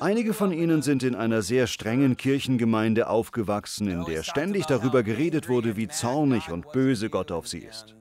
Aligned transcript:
Einige 0.00 0.34
von 0.34 0.52
ihnen 0.52 0.82
sind 0.82 1.02
in 1.02 1.14
einer 1.14 1.42
sehr 1.42 1.66
strengen 1.66 2.16
Kirchengemeinde 2.16 3.08
aufgewachsen, 3.08 3.88
in 3.88 4.04
der 4.04 4.22
ständig 4.22 4.66
darüber 4.66 5.02
geredet 5.02 5.48
wurde, 5.48 5.76
wie 5.76 5.88
zornig 5.88 6.50
und 6.50 6.72
böse 6.72 7.10
Gott 7.10 7.32
auf 7.32 7.48
sie 7.48 7.60
ist. 7.60 7.94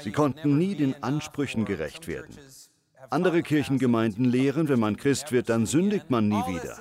Sie 0.00 0.12
konnten 0.12 0.58
nie 0.58 0.74
den 0.74 1.02
Ansprüchen 1.02 1.64
gerecht 1.64 2.08
werden. 2.08 2.36
Andere 3.10 3.42
Kirchengemeinden 3.42 4.24
lehren, 4.24 4.68
wenn 4.68 4.80
man 4.80 4.96
Christ 4.96 5.32
wird, 5.32 5.48
dann 5.48 5.66
sündigt 5.66 6.10
man 6.10 6.28
nie 6.28 6.42
wieder. 6.48 6.76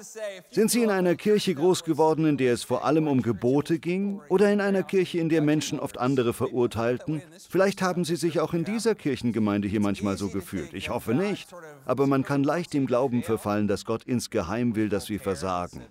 Sind 0.52 0.72
Sie 0.72 0.84
in 0.84 0.90
einer 0.90 1.16
Kirche 1.16 1.56
groß 1.56 1.84
geworden, 1.84 2.26
in 2.26 2.38
der 2.38 2.54
es 2.54 2.64
vor 2.64 2.86
allem 2.86 3.08
um 3.08 3.22
Gebote 3.22 3.80
ging? 3.80 4.22
Oder 4.30 4.52
in 4.52 4.62
einer 4.62 4.84
Kirche, 4.84 5.20
in 5.20 5.30
der 5.30 5.42
Menschen 5.42 5.80
oft 5.80 5.98
andere 5.98 6.34
verurteilten? 6.34 7.22
Vielleicht 7.50 7.82
haben 7.82 8.06
Sie 8.06 8.16
sich 8.16 8.40
auch 8.40 8.54
in 8.54 8.64
dieser 8.64 8.96
Kirchengemeinde 8.96 9.68
hier 9.68 9.82
manchmal 9.82 10.18
so 10.18 10.30
gefühlt. 10.30 10.74
Ich 10.74 10.90
hoffe 10.90 11.14
nicht. 11.14 11.54
Aber 11.86 12.08
man 12.08 12.24
kann 12.24 12.44
leicht 12.44 12.74
dem 12.74 12.86
Glauben 12.86 13.24
verfallen, 13.24 13.68
dass 13.68 13.86
Gott 13.86 14.04
insgeheim 14.04 14.76
will, 14.76 14.90
dass 14.90 15.10
wir 15.10 15.20
versagen. 15.20 15.82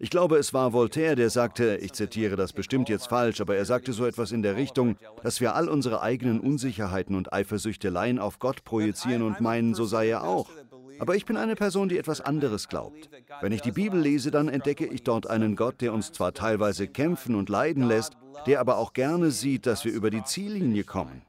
Ich 0.00 0.10
glaube, 0.10 0.36
es 0.36 0.54
war 0.54 0.72
Voltaire, 0.72 1.16
der 1.16 1.28
sagte, 1.28 1.76
ich 1.78 1.92
zitiere 1.92 2.36
das 2.36 2.52
bestimmt 2.52 2.88
jetzt 2.88 3.08
falsch, 3.08 3.40
aber 3.40 3.56
er 3.56 3.64
sagte 3.64 3.92
so 3.92 4.06
etwas 4.06 4.30
in 4.30 4.42
der 4.42 4.54
Richtung, 4.54 4.96
dass 5.24 5.40
wir 5.40 5.56
all 5.56 5.68
unsere 5.68 6.02
eigenen 6.02 6.38
Unsicherheiten 6.38 7.16
und 7.16 7.32
Eifersüchteleien 7.32 8.20
auf 8.20 8.38
Gott 8.38 8.62
projizieren 8.62 9.22
und 9.22 9.40
meinen, 9.40 9.74
so 9.74 9.84
sei 9.86 10.08
er 10.08 10.22
auch. 10.22 10.50
Aber 11.00 11.16
ich 11.16 11.26
bin 11.26 11.36
eine 11.36 11.56
Person, 11.56 11.88
die 11.88 11.98
etwas 11.98 12.20
anderes 12.20 12.68
glaubt. 12.68 13.08
Wenn 13.40 13.50
ich 13.50 13.60
die 13.60 13.72
Bibel 13.72 14.00
lese, 14.00 14.30
dann 14.30 14.48
entdecke 14.48 14.86
ich 14.86 15.02
dort 15.02 15.28
einen 15.28 15.56
Gott, 15.56 15.80
der 15.80 15.92
uns 15.92 16.12
zwar 16.12 16.32
teilweise 16.32 16.86
kämpfen 16.86 17.34
und 17.34 17.48
leiden 17.48 17.82
lässt, 17.82 18.16
der 18.46 18.60
aber 18.60 18.78
auch 18.78 18.92
gerne 18.92 19.32
sieht, 19.32 19.66
dass 19.66 19.84
wir 19.84 19.92
über 19.92 20.10
die 20.10 20.22
Ziellinie 20.22 20.84
kommen. 20.84 21.22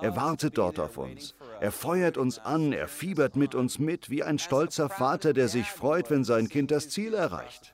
Er 0.00 0.16
wartet 0.16 0.58
dort 0.58 0.78
auf 0.78 0.98
uns. 0.98 1.34
Er 1.60 1.72
feuert 1.72 2.16
uns 2.16 2.38
an, 2.38 2.72
er 2.72 2.88
fiebert 2.88 3.36
mit 3.36 3.54
uns 3.54 3.78
mit, 3.78 4.10
wie 4.10 4.22
ein 4.22 4.38
stolzer 4.38 4.88
Vater, 4.88 5.32
der 5.32 5.48
sich 5.48 5.70
freut, 5.70 6.10
wenn 6.10 6.24
sein 6.24 6.48
Kind 6.48 6.70
das 6.70 6.88
Ziel 6.90 7.14
erreicht. 7.14 7.72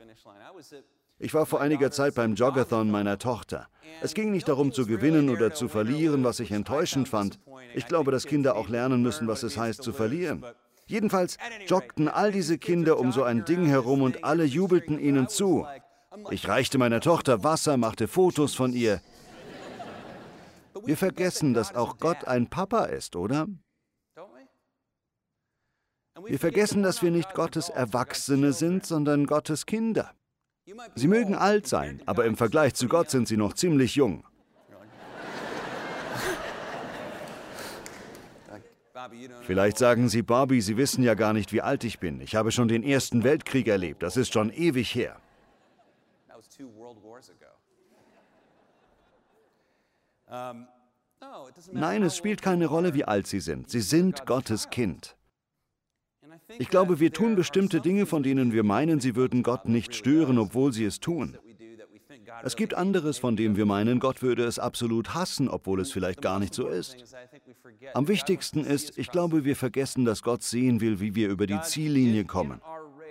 Ich 1.19 1.35
war 1.35 1.45
vor 1.45 1.61
einiger 1.61 1.91
Zeit 1.91 2.15
beim 2.15 2.35
Joggathon 2.35 2.91
meiner 2.91 3.19
Tochter. 3.19 3.69
Es 4.01 4.15
ging 4.15 4.31
nicht 4.31 4.49
darum 4.49 4.73
zu 4.73 4.87
gewinnen 4.87 5.29
oder 5.29 5.53
zu 5.53 5.69
verlieren, 5.69 6.25
was 6.25 6.41
ich 6.41 6.51
enttäuschend 6.51 7.09
fand. 7.09 7.39
Ich 7.75 7.87
glaube, 7.87 8.11
dass 8.11 8.27
Kinder 8.27 8.57
auch 8.57 8.69
lernen 8.69 9.03
müssen, 9.03 9.29
was 9.29 9.43
es 9.43 9.59
heißt 9.59 9.83
zu 9.83 9.93
verlieren. 9.93 10.45
Jedenfalls 10.87 11.37
joggten 11.67 12.09
all 12.09 12.33
diese 12.33 12.57
Kinder 12.57 12.99
um 12.99 13.13
so 13.13 13.23
ein 13.23 13.45
Ding 13.45 13.67
herum 13.67 14.03
und 14.03 14.25
alle 14.25 14.45
jubelten 14.45 14.99
ihnen 14.99 15.29
zu. 15.29 15.67
Ich 16.31 16.49
reichte 16.49 16.79
meiner 16.79 17.01
Tochter 17.01 17.45
Wasser, 17.45 17.77
machte 17.77 18.09
Fotos 18.09 18.55
von 18.55 18.73
ihr. 18.73 19.01
Wir 20.85 20.97
vergessen, 20.97 21.55
dass 21.55 21.75
auch 21.75 21.99
Gott 21.99 22.25
ein 22.25 22.49
Papa 22.49 22.85
ist, 22.85 23.17
oder? 23.17 23.47
Wir 26.25 26.39
vergessen, 26.39 26.83
dass 26.83 27.03
wir 27.03 27.11
nicht 27.11 27.35
Gottes 27.35 27.69
Erwachsene 27.69 28.53
sind, 28.53 28.85
sondern 28.85 29.27
Gottes 29.27 29.67
Kinder. 29.67 30.15
Sie 30.95 31.09
mögen 31.09 31.35
alt 31.35 31.67
sein, 31.67 32.03
aber 32.07 32.27
im 32.27 32.37
Vergleich 32.37 32.75
zu 32.75 32.89
Gott 32.89 33.11
sind 33.11 33.27
sie 33.27 33.37
noch 33.37 33.55
ziemlich 33.55 33.97
jung. 33.97 34.25
Vielleicht 39.43 39.79
sagen 39.79 40.09
Sie, 40.09 40.23
Bobby, 40.23 40.61
Sie 40.61 40.77
wissen 40.77 41.03
ja 41.03 41.15
gar 41.15 41.33
nicht, 41.33 41.53
wie 41.53 41.63
alt 41.63 41.85
ich 41.85 42.01
bin. 42.01 42.21
Ich 42.21 42.35
habe 42.37 42.53
schon 42.53 42.69
den 42.69 42.83
Ersten 42.83 43.25
Weltkrieg 43.25 43.67
erlebt. 43.67 44.03
Das 44.03 44.17
ist 44.17 44.33
schon 44.33 44.53
ewig 44.53 44.95
her. 44.95 45.17
Nein, 51.73 52.03
es 52.03 52.17
spielt 52.17 52.43
keine 52.43 52.67
Rolle, 52.67 52.95
wie 52.95 53.05
alt 53.05 53.27
Sie 53.27 53.41
sind. 53.41 53.71
Sie 53.71 53.81
sind 53.81 54.27
Gottes 54.27 54.71
Kind. 54.71 55.17
Ich 56.59 56.69
glaube, 56.69 57.01
wir 57.01 57.13
tun 57.13 57.37
bestimmte 57.37 57.81
Dinge, 57.81 58.07
von 58.07 58.23
denen 58.23 58.53
wir 58.53 58.63
meinen, 58.63 59.01
sie 59.01 59.17
würden 59.17 59.43
Gott 59.43 59.69
nicht 59.69 59.95
stören, 59.95 60.39
obwohl 60.39 60.73
sie 60.73 60.85
es 60.85 61.01
tun. 61.01 61.39
Es 62.43 62.57
gibt 62.57 62.75
anderes, 62.75 63.19
von 63.19 63.37
dem 63.37 63.57
wir 63.57 63.67
meinen, 63.67 64.01
Gott 64.01 64.23
würde 64.23 64.45
es 64.45 64.59
absolut 64.59 65.15
hassen, 65.15 65.49
obwohl 65.49 65.81
es 65.81 65.93
vielleicht 65.93 66.23
gar 66.23 66.39
nicht 66.39 66.55
so 66.55 66.69
ist. 66.69 66.97
Am 67.95 68.09
wichtigsten 68.09 68.65
ist, 68.65 68.97
ich 68.99 69.11
glaube, 69.11 69.45
wir 69.45 69.57
vergessen, 69.57 70.05
dass 70.05 70.23
Gott 70.23 70.43
sehen 70.43 70.81
will, 70.81 71.01
wie 71.01 71.15
wir 71.15 71.29
über 71.29 71.47
die 71.47 71.61
Ziellinie 71.63 72.25
kommen. 72.25 72.61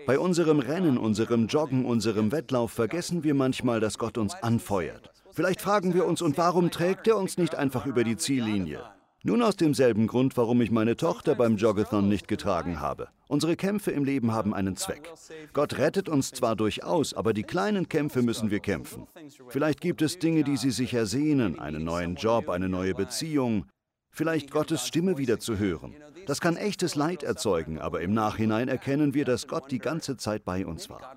Bei 0.06 0.18
unserem 0.18 0.60
Rennen, 0.60 0.98
unserem 0.98 1.48
Joggen, 1.48 1.86
unserem 1.86 2.32
Wettlauf 2.32 2.72
vergessen 2.72 3.24
wir 3.24 3.36
manchmal, 3.36 3.80
dass 3.80 3.98
Gott 3.98 4.18
uns 4.18 4.34
anfeuert. 4.36 5.12
Vielleicht 5.40 5.62
fragen 5.62 5.94
wir 5.94 6.06
uns, 6.06 6.22
und 6.22 6.38
warum 6.38 6.70
trägt 6.70 7.08
er 7.08 7.16
uns 7.16 7.38
nicht 7.38 7.56
einfach 7.56 7.86
über 7.86 8.04
die 8.04 8.18
Ziellinie? 8.18 8.84
Nun 9.24 9.42
aus 9.42 9.56
demselben 9.56 10.06
Grund, 10.06 10.36
warum 10.36 10.60
ich 10.60 10.70
meine 10.70 10.98
Tochter 10.98 11.34
beim 11.34 11.56
Joggathon 11.56 12.10
nicht 12.10 12.28
getragen 12.28 12.82
habe. 12.82 13.08
Unsere 13.30 13.56
Kämpfe 13.56 13.92
im 13.92 14.04
Leben 14.04 14.34
haben 14.34 14.54
einen 14.54 14.76
Zweck. 14.76 15.10
Gott 15.54 15.78
rettet 15.78 16.10
uns 16.10 16.32
zwar 16.32 16.58
durchaus, 16.58 17.14
aber 17.14 17.32
die 17.32 17.44
kleinen 17.44 17.88
Kämpfe 17.88 18.22
müssen 18.22 18.52
wir 18.52 18.60
kämpfen. 18.60 19.08
Vielleicht 19.48 19.80
gibt 19.80 20.02
es 20.02 20.20
Dinge, 20.20 20.44
die 20.44 20.58
Sie 20.58 20.72
sich 20.72 20.94
ersehnen, 20.94 21.58
einen 21.58 21.86
neuen 21.86 22.16
Job, 22.16 22.50
eine 22.50 22.68
neue 22.68 22.94
Beziehung, 22.94 23.66
vielleicht 24.12 24.52
Gottes 24.52 24.86
Stimme 24.86 25.18
wieder 25.18 25.40
zu 25.40 25.58
hören. 25.58 25.96
Das 26.26 26.42
kann 26.42 26.58
echtes 26.58 26.96
Leid 26.96 27.24
erzeugen, 27.24 27.80
aber 27.80 28.02
im 28.02 28.14
Nachhinein 28.14 28.68
erkennen 28.68 29.14
wir, 29.14 29.24
dass 29.24 29.48
Gott 29.48 29.72
die 29.72 29.80
ganze 29.80 30.18
Zeit 30.18 30.44
bei 30.44 30.66
uns 30.66 30.90
war. 30.90 31.16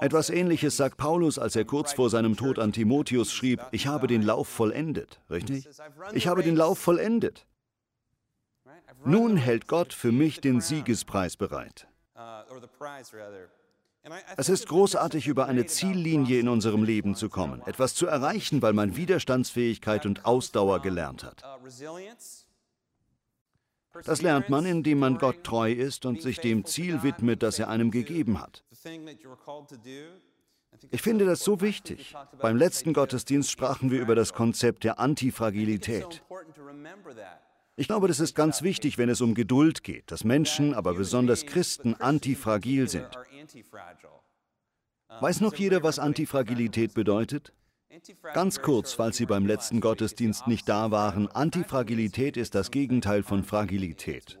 Etwas 0.00 0.30
Ähnliches 0.30 0.76
sagt 0.76 0.96
Paulus, 0.96 1.38
als 1.38 1.56
er 1.56 1.64
kurz 1.64 1.92
vor 1.92 2.10
seinem 2.10 2.36
Tod 2.36 2.58
an 2.58 2.72
Timotheus 2.72 3.32
schrieb, 3.32 3.60
ich 3.70 3.86
habe 3.86 4.06
den 4.06 4.22
Lauf 4.22 4.48
vollendet, 4.48 5.20
richtig? 5.30 5.68
Ich 6.12 6.26
habe 6.26 6.42
den 6.42 6.56
Lauf 6.56 6.78
vollendet. 6.78 7.46
Nun 9.04 9.36
hält 9.36 9.66
Gott 9.66 9.92
für 9.92 10.12
mich 10.12 10.40
den 10.40 10.60
Siegespreis 10.60 11.36
bereit. 11.36 11.88
Es 14.36 14.48
ist 14.48 14.68
großartig, 14.68 15.28
über 15.28 15.46
eine 15.46 15.66
Ziellinie 15.66 16.40
in 16.40 16.48
unserem 16.48 16.82
Leben 16.82 17.14
zu 17.14 17.28
kommen, 17.28 17.62
etwas 17.62 17.94
zu 17.94 18.06
erreichen, 18.06 18.60
weil 18.60 18.72
man 18.72 18.96
Widerstandsfähigkeit 18.96 20.06
und 20.06 20.24
Ausdauer 20.24 20.82
gelernt 20.82 21.22
hat. 21.22 21.44
Das 24.04 24.22
lernt 24.22 24.48
man, 24.48 24.64
indem 24.64 24.98
man 24.98 25.18
Gott 25.18 25.44
treu 25.44 25.70
ist 25.72 26.06
und 26.06 26.22
sich 26.22 26.40
dem 26.40 26.64
Ziel 26.64 27.02
widmet, 27.02 27.42
das 27.42 27.58
er 27.58 27.68
einem 27.68 27.90
gegeben 27.90 28.40
hat. 28.40 28.64
Ich 30.90 31.02
finde 31.02 31.26
das 31.26 31.40
so 31.40 31.60
wichtig. 31.60 32.14
Beim 32.40 32.56
letzten 32.56 32.94
Gottesdienst 32.94 33.50
sprachen 33.50 33.90
wir 33.90 34.00
über 34.00 34.14
das 34.14 34.32
Konzept 34.32 34.84
der 34.84 34.98
Antifragilität. 34.98 36.22
Ich 37.76 37.86
glaube, 37.86 38.08
das 38.08 38.20
ist 38.20 38.34
ganz 38.34 38.62
wichtig, 38.62 38.98
wenn 38.98 39.08
es 39.08 39.20
um 39.20 39.34
Geduld 39.34 39.82
geht, 39.82 40.10
dass 40.10 40.24
Menschen, 40.24 40.74
aber 40.74 40.94
besonders 40.94 41.46
Christen, 41.46 41.94
antifragil 41.94 42.88
sind. 42.88 43.08
Weiß 45.20 45.40
noch 45.40 45.54
jeder, 45.54 45.82
was 45.82 45.98
Antifragilität 45.98 46.94
bedeutet? 46.94 47.52
Ganz 48.34 48.62
kurz, 48.62 48.94
falls 48.94 49.16
Sie 49.16 49.26
beim 49.26 49.46
letzten 49.46 49.80
Gottesdienst 49.80 50.46
nicht 50.46 50.68
da 50.68 50.90
waren, 50.90 51.28
Antifragilität 51.28 52.36
ist 52.36 52.54
das 52.54 52.70
Gegenteil 52.70 53.22
von 53.22 53.44
Fragilität. 53.44 54.38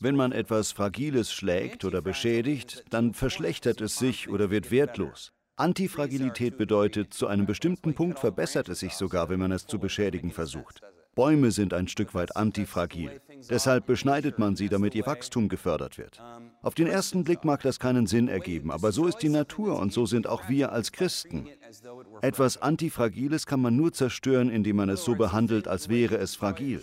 Wenn 0.00 0.16
man 0.16 0.32
etwas 0.32 0.72
Fragiles 0.72 1.32
schlägt 1.32 1.84
oder 1.84 2.02
beschädigt, 2.02 2.84
dann 2.90 3.14
verschlechtert 3.14 3.80
es 3.80 3.96
sich 3.96 4.28
oder 4.28 4.50
wird 4.50 4.70
wertlos. 4.70 5.32
Antifragilität 5.56 6.58
bedeutet, 6.58 7.14
zu 7.14 7.26
einem 7.26 7.46
bestimmten 7.46 7.94
Punkt 7.94 8.18
verbessert 8.18 8.68
es 8.68 8.80
sich 8.80 8.94
sogar, 8.94 9.28
wenn 9.28 9.38
man 9.40 9.52
es 9.52 9.66
zu 9.66 9.78
beschädigen 9.78 10.32
versucht. 10.32 10.82
Bäume 11.14 11.50
sind 11.50 11.72
ein 11.74 11.88
Stück 11.88 12.14
weit 12.14 12.36
antifragil. 12.36 13.20
Deshalb 13.48 13.86
beschneidet 13.86 14.38
man 14.38 14.56
sie, 14.56 14.68
damit 14.68 14.94
ihr 14.94 15.06
Wachstum 15.06 15.48
gefördert 15.48 15.98
wird. 15.98 16.20
Auf 16.62 16.74
den 16.74 16.86
ersten 16.86 17.24
Blick 17.24 17.44
mag 17.44 17.62
das 17.62 17.78
keinen 17.78 18.06
Sinn 18.06 18.28
ergeben, 18.28 18.70
aber 18.70 18.92
so 18.92 19.06
ist 19.06 19.18
die 19.18 19.28
Natur 19.28 19.78
und 19.78 19.92
so 19.92 20.06
sind 20.06 20.26
auch 20.26 20.48
wir 20.48 20.72
als 20.72 20.92
Christen. 20.92 21.48
Etwas 22.20 22.60
Antifragiles 22.60 23.46
kann 23.46 23.60
man 23.60 23.76
nur 23.76 23.92
zerstören, 23.92 24.50
indem 24.50 24.76
man 24.76 24.88
es 24.88 25.04
so 25.04 25.14
behandelt, 25.14 25.68
als 25.68 25.88
wäre 25.88 26.16
es 26.16 26.34
fragil. 26.34 26.80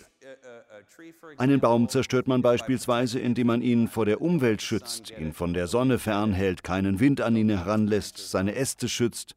Einen 1.37 1.59
Baum 1.59 1.89
zerstört 1.89 2.27
man 2.27 2.41
beispielsweise, 2.41 3.19
indem 3.19 3.47
man 3.47 3.61
ihn 3.61 3.87
vor 3.87 4.05
der 4.05 4.21
Umwelt 4.21 4.61
schützt, 4.61 5.11
ihn 5.17 5.33
von 5.33 5.53
der 5.53 5.67
Sonne 5.67 5.99
fernhält, 5.99 6.63
keinen 6.63 6.99
Wind 6.99 7.21
an 7.21 7.35
ihn 7.35 7.49
heranlässt, 7.49 8.17
seine 8.17 8.55
Äste 8.55 8.89
schützt. 8.89 9.35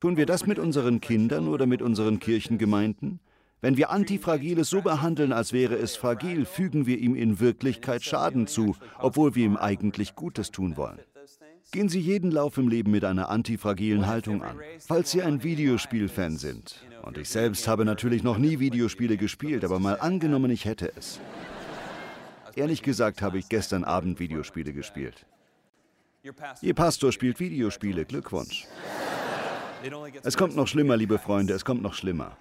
Tun 0.00 0.16
wir 0.16 0.26
das 0.26 0.46
mit 0.46 0.58
unseren 0.58 1.00
Kindern 1.00 1.48
oder 1.48 1.66
mit 1.66 1.82
unseren 1.82 2.18
Kirchengemeinden? 2.18 3.20
Wenn 3.62 3.76
wir 3.76 3.90
Antifragiles 3.90 4.68
so 4.68 4.82
behandeln, 4.82 5.32
als 5.32 5.52
wäre 5.52 5.76
es 5.76 5.94
fragil, 5.94 6.46
fügen 6.46 6.84
wir 6.84 6.98
ihm 6.98 7.14
in 7.14 7.38
Wirklichkeit 7.38 8.02
Schaden 8.02 8.48
zu, 8.48 8.74
obwohl 8.98 9.36
wir 9.36 9.46
ihm 9.46 9.56
eigentlich 9.56 10.16
Gutes 10.16 10.50
tun 10.50 10.76
wollen. 10.76 10.98
Gehen 11.70 11.88
Sie 11.88 12.00
jeden 12.00 12.32
Lauf 12.32 12.58
im 12.58 12.66
Leben 12.66 12.90
mit 12.90 13.04
einer 13.04 13.30
antifragilen 13.30 14.08
Haltung 14.08 14.42
an. 14.42 14.58
Falls 14.80 15.12
Sie 15.12 15.22
ein 15.22 15.44
Videospielfan 15.44 16.38
sind, 16.38 16.84
und 17.02 17.16
ich 17.16 17.28
selbst 17.28 17.68
habe 17.68 17.84
natürlich 17.84 18.24
noch 18.24 18.36
nie 18.36 18.58
Videospiele 18.58 19.16
gespielt, 19.16 19.64
aber 19.64 19.78
mal 19.78 19.98
angenommen, 20.00 20.50
ich 20.50 20.64
hätte 20.64 20.92
es. 20.96 21.20
Ehrlich 22.56 22.82
gesagt 22.82 23.22
habe 23.22 23.38
ich 23.38 23.48
gestern 23.48 23.84
Abend 23.84 24.18
Videospiele 24.18 24.72
gespielt. 24.72 25.24
Ihr 26.62 26.74
Pastor 26.74 27.12
spielt 27.12 27.38
Videospiele, 27.38 28.04
Glückwunsch. 28.06 28.66
Es 30.24 30.36
kommt 30.36 30.56
noch 30.56 30.66
schlimmer, 30.66 30.96
liebe 30.96 31.18
Freunde, 31.18 31.54
es 31.54 31.64
kommt 31.64 31.82
noch 31.82 31.94
schlimmer. 31.94 32.36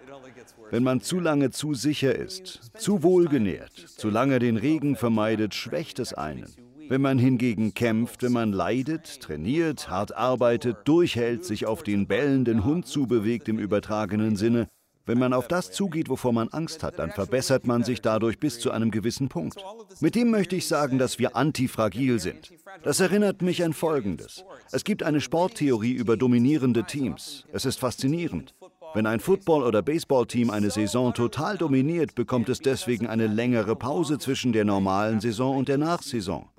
Wenn 0.72 0.84
man 0.84 1.02
zu 1.02 1.20
lange 1.20 1.52
zu 1.52 1.74
sicher 1.74 2.16
ist, 2.16 2.72
zu 2.78 3.04
wohlgenährt, 3.04 3.74
zu 3.74 4.10
lange 4.10 4.40
den 4.40 4.56
Regen 4.56 4.96
vermeidet, 4.96 5.54
schwächt 5.54 6.00
es 6.00 6.14
einen. 6.14 6.46
Wenn 6.88 7.02
man 7.02 7.20
hingegen 7.20 7.74
kämpft, 7.74 8.24
wenn 8.24 8.32
man 8.32 8.54
leidet, 8.54 9.20
trainiert, 9.20 9.90
hart 9.90 10.16
arbeitet, 10.16 10.78
durchhält, 10.86 11.44
sich 11.44 11.66
auf 11.66 11.84
den 11.84 12.08
bellenden 12.08 12.64
Hund 12.64 12.88
zubewegt 12.88 13.50
im 13.50 13.60
übertragenen 13.60 14.38
Sinne, 14.38 14.70
wenn 15.06 15.20
man 15.20 15.34
auf 15.34 15.50
das 15.50 15.72
zugeht, 15.72 16.08
wovor 16.08 16.32
man 16.32 16.48
Angst 16.50 16.84
hat, 16.84 17.00
dann 17.00 17.12
verbessert 17.12 17.68
man 17.68 17.84
sich 17.84 18.02
dadurch 18.02 18.40
bis 18.40 18.60
zu 18.60 18.72
einem 18.72 18.92
gewissen 18.92 19.28
Punkt. 19.28 19.62
Mit 20.00 20.16
dem 20.16 20.30
möchte 20.30 20.56
ich 20.56 20.68
sagen, 20.68 21.00
dass 21.00 21.20
wir 21.20 21.36
antifragil 21.36 22.20
sind. 22.20 22.54
Das 22.84 23.02
erinnert 23.02 23.42
mich 23.42 23.64
an 23.64 23.74
Folgendes. 23.74 24.46
Es 24.72 24.86
gibt 24.86 25.04
eine 25.04 25.20
Sporttheorie 25.20 25.92
über 25.92 26.18
dominierende 26.18 26.86
Teams. 26.86 27.46
Es 27.52 27.66
ist 27.66 27.80
faszinierend. 27.80 28.54
Wenn 28.94 29.06
ein 29.06 29.22
Football- 29.22 29.64
oder 29.64 29.82
Baseballteam 29.82 30.50
eine 30.50 30.70
Saison 30.70 31.14
total 31.14 31.58
dominiert, 31.58 32.14
bekommt 32.14 32.50
es 32.50 32.60
deswegen 32.60 33.08
eine 33.08 33.28
längere 33.28 33.76
Pause 33.76 34.20
zwischen 34.20 34.52
der 34.52 34.66
normalen 34.66 35.22
Saison 35.22 35.56
und 35.56 35.70
der 35.70 35.78
Nachsaison. 35.78 36.50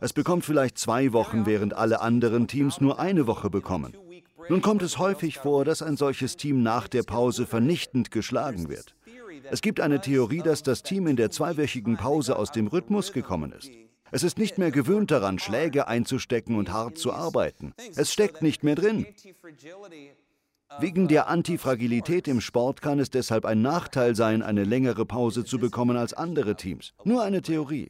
Es 0.00 0.12
bekommt 0.12 0.44
vielleicht 0.44 0.78
zwei 0.78 1.12
Wochen, 1.12 1.44
während 1.44 1.74
alle 1.74 2.00
anderen 2.00 2.48
Teams 2.48 2.80
nur 2.80 2.98
eine 2.98 3.26
Woche 3.26 3.50
bekommen. 3.50 3.94
Nun 4.48 4.62
kommt 4.62 4.82
es 4.82 4.98
häufig 4.98 5.38
vor, 5.38 5.66
dass 5.66 5.82
ein 5.82 5.98
solches 5.98 6.36
Team 6.36 6.62
nach 6.62 6.88
der 6.88 7.02
Pause 7.02 7.46
vernichtend 7.46 8.10
geschlagen 8.10 8.70
wird. 8.70 8.94
Es 9.50 9.60
gibt 9.60 9.80
eine 9.80 10.00
Theorie, 10.00 10.42
dass 10.42 10.62
das 10.62 10.82
Team 10.82 11.06
in 11.06 11.16
der 11.16 11.30
zweiwöchigen 11.30 11.96
Pause 11.96 12.36
aus 12.36 12.50
dem 12.50 12.66
Rhythmus 12.68 13.12
gekommen 13.12 13.52
ist. 13.52 13.70
Es 14.10 14.22
ist 14.22 14.38
nicht 14.38 14.56
mehr 14.56 14.70
gewöhnt 14.70 15.10
daran, 15.10 15.38
Schläge 15.38 15.86
einzustecken 15.86 16.56
und 16.56 16.72
hart 16.72 16.96
zu 16.96 17.12
arbeiten. 17.12 17.74
Es 17.94 18.10
steckt 18.10 18.40
nicht 18.40 18.64
mehr 18.64 18.74
drin. 18.74 19.06
Wegen 20.80 21.08
der 21.08 21.28
Antifragilität 21.28 22.28
im 22.28 22.40
Sport 22.40 22.82
kann 22.82 22.98
es 22.98 23.10
deshalb 23.10 23.44
ein 23.44 23.62
Nachteil 23.62 24.14
sein, 24.14 24.42
eine 24.42 24.64
längere 24.64 25.06
Pause 25.06 25.44
zu 25.44 25.58
bekommen 25.58 25.96
als 25.96 26.12
andere 26.12 26.56
Teams. 26.56 26.92
Nur 27.04 27.22
eine 27.22 27.42
Theorie. 27.42 27.88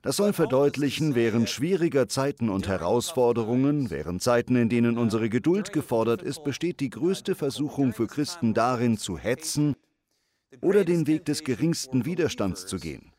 Das 0.00 0.16
soll 0.16 0.32
verdeutlichen, 0.32 1.14
während 1.14 1.50
schwieriger 1.50 2.08
Zeiten 2.08 2.48
und 2.48 2.66
Herausforderungen, 2.66 3.90
während 3.90 4.22
Zeiten, 4.22 4.56
in 4.56 4.68
denen 4.68 4.96
unsere 4.96 5.28
Geduld 5.28 5.72
gefordert 5.72 6.22
ist, 6.22 6.44
besteht 6.44 6.80
die 6.80 6.90
größte 6.90 7.34
Versuchung 7.34 7.92
für 7.92 8.06
Christen 8.06 8.54
darin, 8.54 8.96
zu 8.96 9.18
hetzen 9.18 9.74
oder 10.62 10.84
den 10.84 11.06
Weg 11.06 11.24
des 11.26 11.44
geringsten 11.44 12.04
Widerstands 12.04 12.66
zu 12.66 12.78
gehen. 12.78 13.12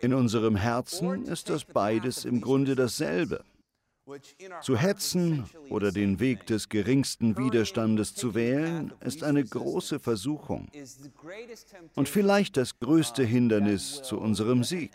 In 0.00 0.14
unserem 0.14 0.56
Herzen 0.56 1.26
ist 1.26 1.50
das 1.50 1.64
beides 1.64 2.24
im 2.24 2.40
Grunde 2.40 2.76
dasselbe. 2.76 3.44
Zu 4.60 4.76
hetzen 4.76 5.48
oder 5.70 5.90
den 5.90 6.20
Weg 6.20 6.46
des 6.46 6.68
geringsten 6.68 7.38
Widerstandes 7.38 8.14
zu 8.14 8.34
wählen, 8.34 8.92
ist 9.00 9.24
eine 9.24 9.42
große 9.42 9.98
Versuchung 9.98 10.70
und 11.94 12.08
vielleicht 12.08 12.58
das 12.58 12.78
größte 12.78 13.24
Hindernis 13.24 14.02
zu 14.02 14.20
unserem 14.20 14.62
Sieg 14.62 14.92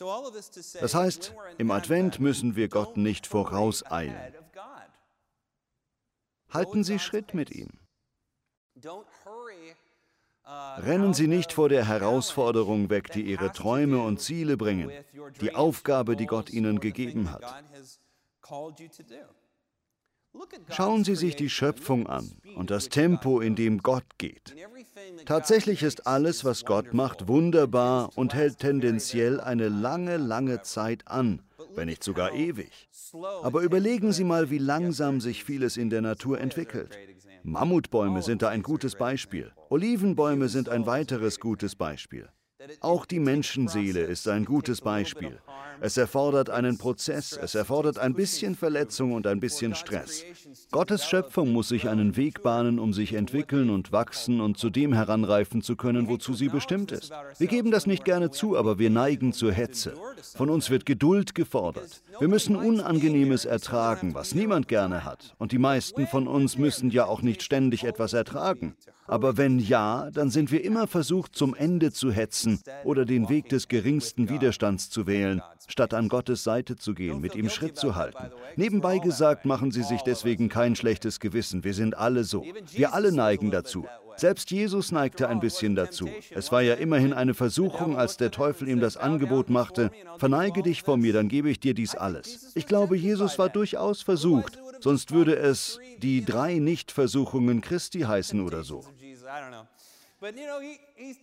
uh? 0.00 0.30
Das 0.80 0.94
heißt, 0.94 1.34
im 1.58 1.70
Advent 1.70 2.20
müssen 2.20 2.56
wir 2.56 2.68
Gott 2.68 2.96
nicht 2.96 3.26
vorauseilen. 3.26 4.34
Halten 6.50 6.84
Sie 6.84 6.98
Schritt 6.98 7.34
mit 7.34 7.50
ihm. 7.50 7.70
Uh, 8.84 9.04
Rennen 10.78 11.12
Sie 11.12 11.26
nicht 11.26 11.52
vor 11.52 11.68
der 11.68 11.86
Herausforderung 11.88 12.88
weg, 12.88 13.10
die 13.12 13.22
Ihre 13.22 13.52
Träume 13.52 14.00
und 14.00 14.20
Ziele 14.20 14.56
bringen, 14.56 14.90
die 15.40 15.54
Aufgabe, 15.54 16.14
die 16.14 16.26
Gott 16.26 16.50
Ihnen 16.50 16.78
gegeben 16.78 17.32
hat. 17.32 17.42
Schauen 20.68 21.04
Sie 21.04 21.16
sich 21.16 21.34
die 21.34 21.48
Schöpfung 21.48 22.06
an 22.06 22.30
und 22.54 22.70
das 22.70 22.90
Tempo, 22.90 23.40
in 23.40 23.56
dem 23.56 23.82
Gott 23.82 24.04
geht. 24.18 24.54
Tatsächlich 25.24 25.82
ist 25.82 26.06
alles, 26.06 26.44
was 26.44 26.64
Gott 26.64 26.94
macht, 26.94 27.26
wunderbar 27.26 28.10
und 28.16 28.34
hält 28.34 28.58
tendenziell 28.58 29.40
eine 29.40 29.68
lange, 29.68 30.16
lange 30.16 30.62
Zeit 30.62 31.08
an, 31.08 31.42
wenn 31.74 31.86
nicht 31.88 32.04
sogar 32.04 32.34
ewig. 32.34 32.88
Aber 33.42 33.62
überlegen 33.62 34.12
Sie 34.12 34.24
mal, 34.24 34.50
wie 34.50 34.58
langsam 34.58 35.20
sich 35.20 35.42
vieles 35.42 35.76
in 35.76 35.90
der 35.90 36.02
Natur 36.02 36.38
entwickelt. 36.38 36.96
Mammutbäume 37.46 38.22
sind 38.22 38.42
da 38.42 38.48
ein 38.48 38.64
gutes 38.64 38.96
Beispiel. 38.96 39.52
Olivenbäume 39.70 40.48
sind 40.48 40.68
ein 40.68 40.84
weiteres 40.84 41.38
gutes 41.38 41.76
Beispiel. 41.76 42.28
Auch 42.80 43.06
die 43.06 43.20
Menschenseele 43.20 44.00
ist 44.00 44.28
ein 44.28 44.44
gutes 44.44 44.80
Beispiel. 44.80 45.38
Es 45.80 45.96
erfordert 45.96 46.48
einen 46.48 46.78
Prozess, 46.78 47.38
es 47.40 47.54
erfordert 47.54 47.98
ein 47.98 48.14
bisschen 48.14 48.54
Verletzung 48.54 49.12
und 49.12 49.26
ein 49.26 49.40
bisschen 49.40 49.74
Stress. 49.74 50.24
Gottes 50.70 51.04
Schöpfung 51.04 51.52
muss 51.52 51.68
sich 51.68 51.88
einen 51.88 52.16
Weg 52.16 52.42
bahnen, 52.42 52.78
um 52.78 52.92
sich 52.92 53.12
entwickeln 53.12 53.68
und 53.70 53.92
wachsen 53.92 54.40
und 54.40 54.56
zu 54.56 54.70
dem 54.70 54.94
heranreifen 54.94 55.62
zu 55.62 55.76
können, 55.76 56.08
wozu 56.08 56.34
sie 56.34 56.48
bestimmt 56.48 56.92
ist. 56.92 57.12
Wir 57.38 57.46
geben 57.46 57.70
das 57.70 57.86
nicht 57.86 58.04
gerne 58.04 58.30
zu, 58.30 58.56
aber 58.56 58.78
wir 58.78 58.90
neigen 58.90 59.32
zur 59.32 59.52
Hetze. 59.52 59.94
Von 60.34 60.48
uns 60.48 60.70
wird 60.70 60.86
Geduld 60.86 61.34
gefordert. 61.34 62.02
Wir 62.18 62.28
müssen 62.28 62.56
Unangenehmes 62.56 63.44
ertragen, 63.44 64.14
was 64.14 64.34
niemand 64.34 64.68
gerne 64.68 65.04
hat. 65.04 65.34
Und 65.38 65.52
die 65.52 65.58
meisten 65.58 66.06
von 66.06 66.26
uns 66.26 66.56
müssen 66.56 66.90
ja 66.90 67.06
auch 67.06 67.22
nicht 67.22 67.42
ständig 67.42 67.84
etwas 67.84 68.12
ertragen. 68.14 68.76
Aber 69.06 69.36
wenn 69.36 69.58
ja, 69.58 70.10
dann 70.10 70.30
sind 70.30 70.50
wir 70.50 70.64
immer 70.64 70.86
versucht, 70.86 71.36
zum 71.36 71.54
Ende 71.54 71.92
zu 71.92 72.10
hetzen 72.10 72.55
oder 72.84 73.04
den 73.04 73.28
Weg 73.28 73.48
des 73.48 73.68
geringsten 73.68 74.28
Widerstands 74.28 74.90
zu 74.90 75.06
wählen, 75.06 75.42
statt 75.68 75.94
an 75.94 76.08
Gottes 76.08 76.44
Seite 76.44 76.76
zu 76.76 76.94
gehen, 76.94 77.20
mit 77.20 77.34
ihm 77.34 77.48
Schritt 77.48 77.76
zu 77.76 77.96
halten. 77.96 78.30
Nebenbei 78.56 78.98
gesagt, 78.98 79.44
machen 79.44 79.70
Sie 79.70 79.82
sich 79.82 80.02
deswegen 80.02 80.48
kein 80.48 80.76
schlechtes 80.76 81.20
Gewissen. 81.20 81.64
Wir 81.64 81.74
sind 81.74 81.96
alle 81.96 82.24
so. 82.24 82.44
Wir 82.72 82.94
alle 82.94 83.12
neigen 83.12 83.50
dazu. 83.50 83.86
Selbst 84.16 84.50
Jesus 84.50 84.92
neigte 84.92 85.28
ein 85.28 85.40
bisschen 85.40 85.74
dazu. 85.74 86.08
Es 86.30 86.50
war 86.50 86.62
ja 86.62 86.74
immerhin 86.74 87.12
eine 87.12 87.34
Versuchung, 87.34 87.98
als 87.98 88.16
der 88.16 88.30
Teufel 88.30 88.68
ihm 88.68 88.80
das 88.80 88.96
Angebot 88.96 89.50
machte, 89.50 89.90
verneige 90.18 90.62
dich 90.62 90.82
vor 90.82 90.96
mir, 90.96 91.12
dann 91.12 91.28
gebe 91.28 91.50
ich 91.50 91.60
dir 91.60 91.74
dies 91.74 91.94
alles. 91.94 92.52
Ich 92.54 92.66
glaube, 92.66 92.96
Jesus 92.96 93.38
war 93.38 93.50
durchaus 93.50 94.00
versucht, 94.00 94.58
sonst 94.80 95.12
würde 95.12 95.36
es 95.36 95.78
die 95.98 96.24
drei 96.24 96.54
Nichtversuchungen 96.54 97.60
Christi 97.60 98.00
heißen 98.00 98.40
oder 98.40 98.62
so. 98.62 98.84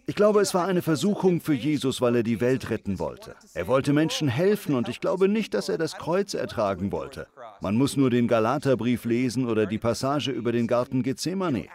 Ich 0.06 0.16
glaube, 0.16 0.42
es 0.42 0.54
war 0.54 0.68
eine 0.68 0.84
Versuchung 0.84 1.42
für 1.42 1.54
Jesus, 1.54 2.00
weil 2.00 2.18
er 2.18 2.24
die 2.24 2.40
Welt 2.40 2.70
retten 2.70 3.00
wollte. 3.00 3.36
Er 3.56 3.66
wollte 3.66 3.92
Menschen 3.92 4.28
helfen 4.28 4.76
und 4.76 4.88
ich 4.88 5.02
glaube 5.02 5.28
nicht, 5.28 5.56
dass 5.56 5.68
er 5.68 5.80
das 5.80 5.98
Kreuz 5.98 6.36
ertragen 6.36 6.92
wollte. 6.92 7.28
Man 7.60 7.76
muss 7.76 7.98
nur 7.98 8.12
den 8.12 8.28
Galaterbrief 8.28 9.06
lesen 9.06 9.50
oder 9.50 9.66
die 9.66 9.80
Passage 9.80 10.30
über 10.30 10.52
den 10.52 10.68
Garten 10.68 11.02
Gethsemane. 11.02 11.66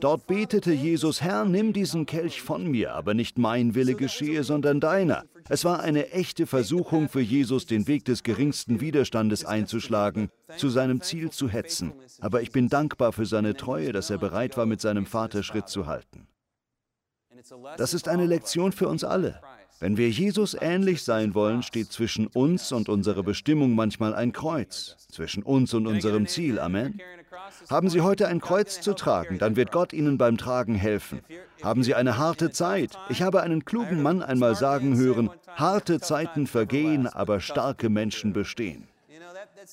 Dort 0.00 0.26
betete 0.26 0.72
Jesus, 0.72 1.22
Herr, 1.22 1.46
nimm 1.46 1.72
diesen 1.72 2.04
Kelch 2.04 2.42
von 2.42 2.70
mir, 2.70 2.92
aber 2.94 3.14
nicht 3.14 3.38
mein 3.38 3.74
Wille 3.74 3.94
geschehe, 3.94 4.44
sondern 4.44 4.78
deiner. 4.78 5.24
Es 5.48 5.64
war 5.64 5.80
eine 5.80 6.10
echte 6.10 6.46
Versuchung 6.46 7.08
für 7.08 7.20
Jesus, 7.20 7.64
den 7.64 7.86
Weg 7.86 8.04
des 8.04 8.22
geringsten 8.22 8.82
Widerstandes 8.82 9.46
einzuschlagen, 9.46 10.28
zu 10.58 10.68
seinem 10.68 11.00
Ziel 11.00 11.30
zu 11.30 11.48
hetzen. 11.48 11.94
Aber 12.20 12.42
ich 12.42 12.50
bin 12.50 12.68
dankbar 12.68 13.12
für 13.12 13.24
seine 13.24 13.54
Treue, 13.54 13.92
dass 13.92 14.10
er 14.10 14.18
bereit 14.18 14.58
war, 14.58 14.66
mit 14.66 14.82
seinem 14.82 15.06
Vater 15.06 15.42
Schritt 15.42 15.68
zu 15.68 15.86
halten. 15.86 16.26
Das 17.76 17.94
ist 17.94 18.08
eine 18.08 18.26
Lektion 18.26 18.72
für 18.72 18.88
uns 18.88 19.04
alle. 19.04 19.40
Wenn 19.78 19.98
wir 19.98 20.08
Jesus 20.08 20.56
ähnlich 20.58 21.02
sein 21.02 21.34
wollen, 21.34 21.62
steht 21.62 21.92
zwischen 21.92 22.26
uns 22.28 22.72
und 22.72 22.88
unserer 22.88 23.22
Bestimmung 23.22 23.74
manchmal 23.74 24.14
ein 24.14 24.32
Kreuz, 24.32 24.96
zwischen 25.10 25.42
uns 25.42 25.74
und 25.74 25.86
unserem 25.86 26.26
Ziel. 26.26 26.58
Amen. 26.58 26.98
Haben 27.68 27.90
Sie 27.90 28.00
heute 28.00 28.28
ein 28.28 28.40
Kreuz 28.40 28.80
zu 28.80 28.94
tragen, 28.94 29.38
dann 29.38 29.56
wird 29.56 29.72
Gott 29.72 29.92
Ihnen 29.92 30.16
beim 30.16 30.38
Tragen 30.38 30.74
helfen. 30.74 31.20
Haben 31.62 31.82
Sie 31.82 31.94
eine 31.94 32.16
harte 32.16 32.50
Zeit? 32.50 32.98
Ich 33.10 33.22
habe 33.22 33.42
einen 33.42 33.64
klugen 33.64 34.02
Mann 34.02 34.22
einmal 34.22 34.54
sagen 34.54 34.96
hören, 34.96 35.30
harte 35.54 36.00
Zeiten 36.00 36.46
vergehen, 36.46 37.06
aber 37.06 37.40
starke 37.40 37.90
Menschen 37.90 38.32
bestehen. 38.32 38.88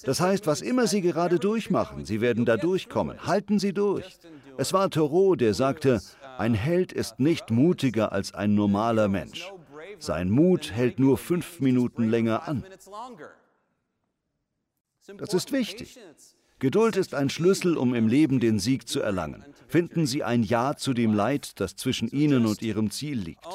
Das 0.03 0.19
heißt, 0.19 0.47
was 0.47 0.61
immer 0.61 0.87
Sie 0.87 1.01
gerade 1.01 1.39
durchmachen, 1.39 2.05
Sie 2.05 2.19
werden 2.19 2.45
da 2.45 2.57
durchkommen. 2.57 3.25
Halten 3.25 3.59
Sie 3.59 3.73
durch. 3.73 4.17
Es 4.57 4.73
war 4.73 4.89
Thoreau, 4.89 5.35
der 5.35 5.53
sagte, 5.53 6.01
ein 6.37 6.53
Held 6.53 6.91
ist 6.91 7.19
nicht 7.19 7.51
mutiger 7.51 8.11
als 8.11 8.33
ein 8.33 8.55
normaler 8.55 9.07
Mensch. 9.07 9.51
Sein 9.99 10.29
Mut 10.29 10.71
hält 10.71 10.99
nur 10.99 11.17
fünf 11.17 11.59
Minuten 11.59 12.09
länger 12.09 12.47
an. 12.47 12.65
Das 15.17 15.33
ist 15.33 15.51
wichtig. 15.51 15.99
Geduld 16.59 16.95
ist 16.95 17.13
ein 17.13 17.29
Schlüssel, 17.29 17.77
um 17.77 17.93
im 17.93 18.07
Leben 18.07 18.39
den 18.39 18.57
Sieg 18.57 18.87
zu 18.87 19.01
erlangen. 19.01 19.43
Finden 19.67 20.05
Sie 20.05 20.23
ein 20.23 20.43
Ja 20.43 20.75
zu 20.77 20.93
dem 20.93 21.13
Leid, 21.13 21.59
das 21.59 21.75
zwischen 21.75 22.07
Ihnen 22.07 22.45
und 22.45 22.61
Ihrem 22.61 22.89
Ziel 22.89 23.19
liegt. 23.19 23.45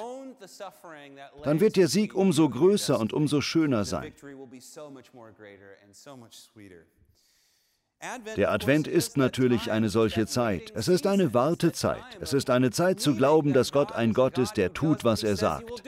Dann 1.43 1.61
wird 1.61 1.77
der 1.77 1.89
Sieg 1.89 2.15
umso 2.15 2.49
größer 2.49 2.99
und 3.01 3.13
umso 3.13 3.41
schöner 3.41 3.85
sein. 3.85 4.13
Der 8.37 8.53
Advent 8.53 8.87
ist 8.87 9.17
natürlich 9.17 9.73
eine 9.73 9.89
solche 9.89 10.27
Zeit. 10.27 10.73
Es 10.75 10.87
ist 10.87 11.07
eine 11.07 11.35
Wartezeit. 11.35 12.19
Es 12.21 12.33
ist 12.33 12.49
eine 12.49 12.71
Zeit 12.71 13.01
zu 13.01 13.17
glauben, 13.17 13.53
dass 13.53 13.73
Gott 13.73 13.93
ein 13.93 14.13
Gott 14.13 14.39
ist, 14.39 14.57
der 14.57 14.73
tut, 14.73 15.05
was 15.05 15.25
er 15.25 15.37
sagt. 15.37 15.83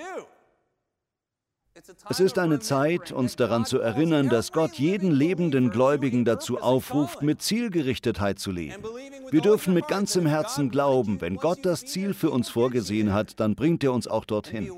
Es 2.08 2.20
ist 2.20 2.38
eine 2.38 2.58
Zeit, 2.58 3.12
uns 3.12 3.36
daran 3.36 3.64
zu 3.64 3.78
erinnern, 3.78 4.28
dass 4.28 4.52
Gott 4.52 4.74
jeden 4.74 5.12
lebenden 5.12 5.70
Gläubigen 5.70 6.24
dazu 6.24 6.58
aufruft, 6.60 7.22
mit 7.22 7.42
Zielgerichtetheit 7.42 8.38
zu 8.38 8.50
leben. 8.50 8.82
Wir 9.30 9.40
dürfen 9.40 9.72
mit 9.72 9.88
ganzem 9.88 10.26
Herzen 10.26 10.70
glauben, 10.70 11.20
wenn 11.20 11.36
Gott 11.36 11.60
das 11.62 11.86
Ziel 11.86 12.12
für 12.12 12.30
uns 12.30 12.50
vorgesehen 12.50 13.12
hat, 13.12 13.38
dann 13.40 13.54
bringt 13.54 13.84
er 13.84 13.92
uns 13.92 14.08
auch 14.08 14.24
dorthin. 14.24 14.70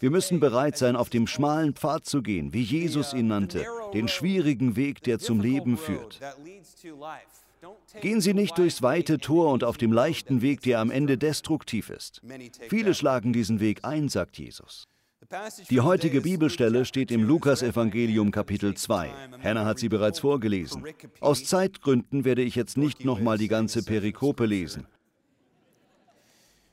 Wir 0.00 0.10
müssen 0.10 0.40
bereit 0.40 0.78
sein, 0.78 0.96
auf 0.96 1.10
dem 1.10 1.26
schmalen 1.26 1.74
Pfad 1.74 2.06
zu 2.06 2.22
gehen, 2.22 2.54
wie 2.54 2.62
Jesus 2.62 3.12
ihn 3.12 3.28
nannte, 3.28 3.66
den 3.92 4.08
schwierigen 4.08 4.74
Weg, 4.74 5.02
der 5.02 5.18
zum 5.18 5.40
Leben 5.40 5.76
führt. 5.76 6.18
Gehen 8.00 8.20
Sie 8.20 8.32
nicht 8.32 8.56
durchs 8.56 8.82
weite 8.82 9.18
Tor 9.18 9.52
und 9.52 9.62
auf 9.62 9.76
dem 9.76 9.92
leichten 9.92 10.40
Weg, 10.40 10.62
der 10.62 10.80
am 10.80 10.90
Ende 10.90 11.18
destruktiv 11.18 11.90
ist. 11.90 12.22
Viele 12.68 12.94
schlagen 12.94 13.32
diesen 13.32 13.60
Weg 13.60 13.84
ein, 13.84 14.08
sagt 14.08 14.38
Jesus. 14.38 14.88
Die 15.68 15.80
heutige 15.80 16.22
Bibelstelle 16.22 16.84
steht 16.84 17.10
im 17.10 17.22
Lukasevangelium 17.22 18.30
Kapitel 18.30 18.74
2. 18.74 19.10
Hannah 19.44 19.64
hat 19.66 19.78
sie 19.78 19.88
bereits 19.88 20.20
vorgelesen. 20.20 20.82
Aus 21.20 21.44
Zeitgründen 21.44 22.24
werde 22.24 22.42
ich 22.42 22.54
jetzt 22.54 22.76
nicht 22.76 23.04
nochmal 23.04 23.38
die 23.38 23.48
ganze 23.48 23.82
Perikope 23.82 24.46
lesen. 24.46 24.86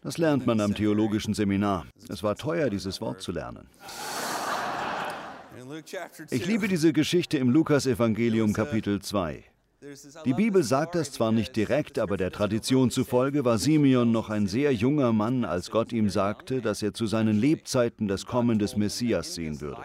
Das 0.01 0.17
lernt 0.17 0.45
man 0.45 0.61
am 0.61 0.75
theologischen 0.75 1.33
Seminar. 1.33 1.85
Es 2.09 2.23
war 2.23 2.35
teuer, 2.35 2.69
dieses 2.69 3.01
Wort 3.01 3.21
zu 3.21 3.31
lernen. 3.31 3.67
Ich 6.29 6.45
liebe 6.45 6.67
diese 6.67 6.93
Geschichte 6.93 7.37
im 7.37 7.49
Lukasevangelium 7.49 8.53
Kapitel 8.53 9.01
2. 9.01 9.43
Die 10.25 10.33
Bibel 10.33 10.63
sagt 10.63 10.95
das 10.95 11.11
zwar 11.11 11.31
nicht 11.31 11.55
direkt, 11.55 11.99
aber 11.99 12.17
der 12.17 12.31
Tradition 12.31 12.89
zufolge 12.89 13.45
war 13.45 13.57
Simeon 13.57 14.11
noch 14.11 14.29
ein 14.29 14.47
sehr 14.47 14.73
junger 14.73 15.13
Mann, 15.13 15.45
als 15.45 15.69
Gott 15.69 15.93
ihm 15.93 16.09
sagte, 16.09 16.61
dass 16.61 16.81
er 16.81 16.93
zu 16.93 17.05
seinen 17.05 17.37
Lebzeiten 17.37 18.07
das 18.07 18.25
Kommen 18.25 18.59
des 18.59 18.75
Messias 18.75 19.35
sehen 19.35 19.61
würde. 19.61 19.81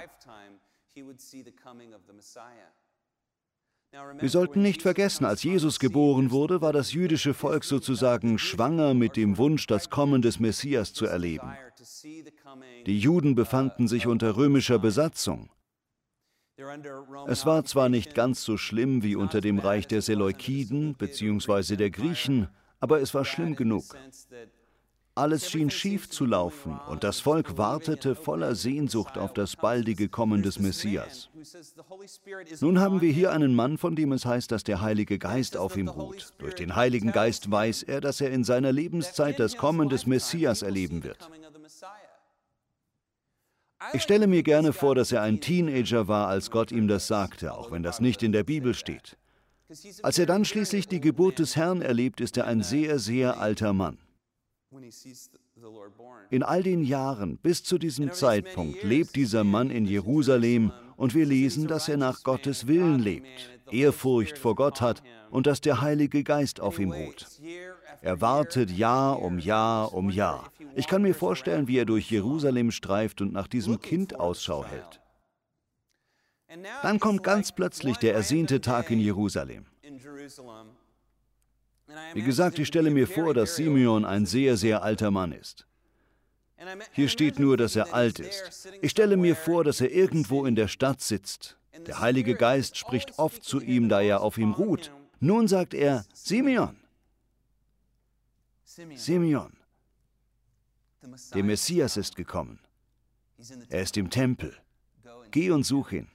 Wir 4.18 4.28
sollten 4.30 4.62
nicht 4.62 4.80
vergessen, 4.80 5.26
als 5.26 5.42
Jesus 5.42 5.78
geboren 5.78 6.30
wurde, 6.30 6.62
war 6.62 6.72
das 6.72 6.92
jüdische 6.92 7.34
Volk 7.34 7.64
sozusagen 7.64 8.38
schwanger 8.38 8.94
mit 8.94 9.16
dem 9.16 9.36
Wunsch, 9.36 9.66
das 9.66 9.90
Kommen 9.90 10.22
des 10.22 10.40
Messias 10.40 10.94
zu 10.94 11.04
erleben. 11.04 11.52
Die 12.86 12.98
Juden 12.98 13.34
befanden 13.34 13.88
sich 13.88 14.06
unter 14.06 14.36
römischer 14.36 14.78
Besatzung. 14.78 15.50
Es 17.26 17.44
war 17.44 17.64
zwar 17.64 17.88
nicht 17.88 18.14
ganz 18.14 18.44
so 18.44 18.56
schlimm 18.56 19.02
wie 19.02 19.16
unter 19.16 19.40
dem 19.40 19.58
Reich 19.58 19.86
der 19.86 20.00
Seleukiden 20.00 20.94
bzw. 20.94 21.76
der 21.76 21.90
Griechen, 21.90 22.48
aber 22.80 23.00
es 23.00 23.12
war 23.14 23.24
schlimm 23.24 23.56
genug. 23.56 23.84
Alles 25.14 25.50
schien 25.50 25.68
schief 25.68 26.08
zu 26.08 26.24
laufen 26.24 26.80
und 26.88 27.04
das 27.04 27.20
Volk 27.20 27.58
wartete 27.58 28.14
voller 28.14 28.54
Sehnsucht 28.54 29.18
auf 29.18 29.34
das 29.34 29.56
baldige 29.56 30.08
Kommen 30.08 30.42
des 30.42 30.58
Messias. 30.58 31.28
Nun 32.60 32.80
haben 32.80 33.02
wir 33.02 33.12
hier 33.12 33.30
einen 33.30 33.54
Mann, 33.54 33.76
von 33.76 33.94
dem 33.94 34.12
es 34.12 34.24
heißt, 34.24 34.50
dass 34.50 34.64
der 34.64 34.80
Heilige 34.80 35.18
Geist 35.18 35.58
auf 35.58 35.76
ihm 35.76 35.88
ruht. 35.88 36.32
Durch 36.38 36.54
den 36.54 36.76
Heiligen 36.76 37.12
Geist 37.12 37.50
weiß 37.50 37.82
er, 37.82 38.00
dass 38.00 38.22
er 38.22 38.30
in 38.30 38.42
seiner 38.42 38.72
Lebenszeit 38.72 39.38
das 39.38 39.58
Kommen 39.58 39.90
des 39.90 40.06
Messias 40.06 40.62
erleben 40.62 41.04
wird. 41.04 41.28
Ich 43.92 44.02
stelle 44.02 44.26
mir 44.26 44.42
gerne 44.42 44.72
vor, 44.72 44.94
dass 44.94 45.12
er 45.12 45.20
ein 45.20 45.40
Teenager 45.40 46.08
war, 46.08 46.28
als 46.28 46.50
Gott 46.50 46.72
ihm 46.72 46.88
das 46.88 47.06
sagte, 47.06 47.52
auch 47.52 47.70
wenn 47.70 47.82
das 47.82 48.00
nicht 48.00 48.22
in 48.22 48.32
der 48.32 48.44
Bibel 48.44 48.72
steht. 48.72 49.18
Als 50.02 50.18
er 50.18 50.26
dann 50.26 50.46
schließlich 50.46 50.88
die 50.88 51.00
Geburt 51.00 51.38
des 51.38 51.56
Herrn 51.56 51.82
erlebt, 51.82 52.22
ist 52.22 52.38
er 52.38 52.46
ein 52.46 52.62
sehr, 52.62 52.98
sehr 52.98 53.40
alter 53.40 53.74
Mann. 53.74 53.98
In 56.30 56.42
all 56.42 56.62
den 56.62 56.82
Jahren 56.82 57.36
bis 57.38 57.62
zu 57.62 57.78
diesem 57.78 58.12
Zeitpunkt 58.12 58.82
lebt 58.82 59.16
dieser 59.16 59.44
Mann 59.44 59.70
in 59.70 59.84
Jerusalem 59.84 60.72
und 60.96 61.14
wir 61.14 61.26
lesen, 61.26 61.66
dass 61.66 61.88
er 61.88 61.96
nach 61.96 62.22
Gottes 62.22 62.66
Willen 62.66 63.00
lebt, 63.00 63.50
Ehrfurcht 63.70 64.38
vor 64.38 64.54
Gott 64.54 64.80
hat 64.80 65.02
und 65.30 65.46
dass 65.46 65.60
der 65.60 65.80
Heilige 65.80 66.24
Geist 66.24 66.60
auf 66.60 66.78
ihm 66.78 66.92
ruht. 66.92 67.26
Er 68.00 68.20
wartet 68.20 68.70
Jahr 68.70 69.20
um 69.20 69.38
Jahr 69.38 69.94
um 69.94 70.10
Jahr. 70.10 70.50
Ich 70.74 70.86
kann 70.86 71.02
mir 71.02 71.14
vorstellen, 71.14 71.68
wie 71.68 71.78
er 71.78 71.84
durch 71.84 72.10
Jerusalem 72.10 72.70
streift 72.70 73.20
und 73.20 73.32
nach 73.32 73.46
diesem 73.46 73.80
Kind 73.80 74.18
Ausschau 74.18 74.64
hält. 74.64 75.00
Dann 76.82 76.98
kommt 76.98 77.22
ganz 77.22 77.52
plötzlich 77.52 77.96
der 77.98 78.14
ersehnte 78.14 78.60
Tag 78.60 78.90
in 78.90 79.00
Jerusalem. 79.00 79.66
Wie 82.14 82.22
gesagt, 82.22 82.58
ich 82.58 82.68
stelle 82.68 82.90
mir 82.90 83.06
vor, 83.06 83.34
dass 83.34 83.56
Simeon 83.56 84.04
ein 84.04 84.26
sehr, 84.26 84.56
sehr 84.56 84.82
alter 84.82 85.10
Mann 85.10 85.32
ist. 85.32 85.66
Hier 86.92 87.08
steht 87.08 87.38
nur, 87.38 87.56
dass 87.56 87.74
er 87.76 87.92
alt 87.92 88.20
ist. 88.20 88.68
Ich 88.82 88.90
stelle 88.90 89.16
mir 89.16 89.34
vor, 89.34 89.64
dass 89.64 89.80
er 89.80 89.90
irgendwo 89.90 90.46
in 90.46 90.54
der 90.54 90.68
Stadt 90.68 91.00
sitzt. 91.00 91.56
Der 91.86 92.00
Heilige 92.00 92.34
Geist 92.34 92.76
spricht 92.76 93.18
oft 93.18 93.42
zu 93.42 93.60
ihm, 93.60 93.88
da 93.88 94.00
er 94.00 94.20
auf 94.20 94.38
ihm 94.38 94.52
ruht. 94.52 94.92
Nun 95.20 95.48
sagt 95.48 95.74
er, 95.74 96.04
Simeon, 96.12 96.76
Simeon, 98.64 99.52
der 101.34 101.44
Messias 101.44 101.96
ist 101.96 102.16
gekommen. 102.16 102.60
Er 103.68 103.82
ist 103.82 103.96
im 103.96 104.08
Tempel. 104.10 104.56
Geh 105.30 105.50
und 105.50 105.64
such 105.64 105.92
ihn. 105.92 106.08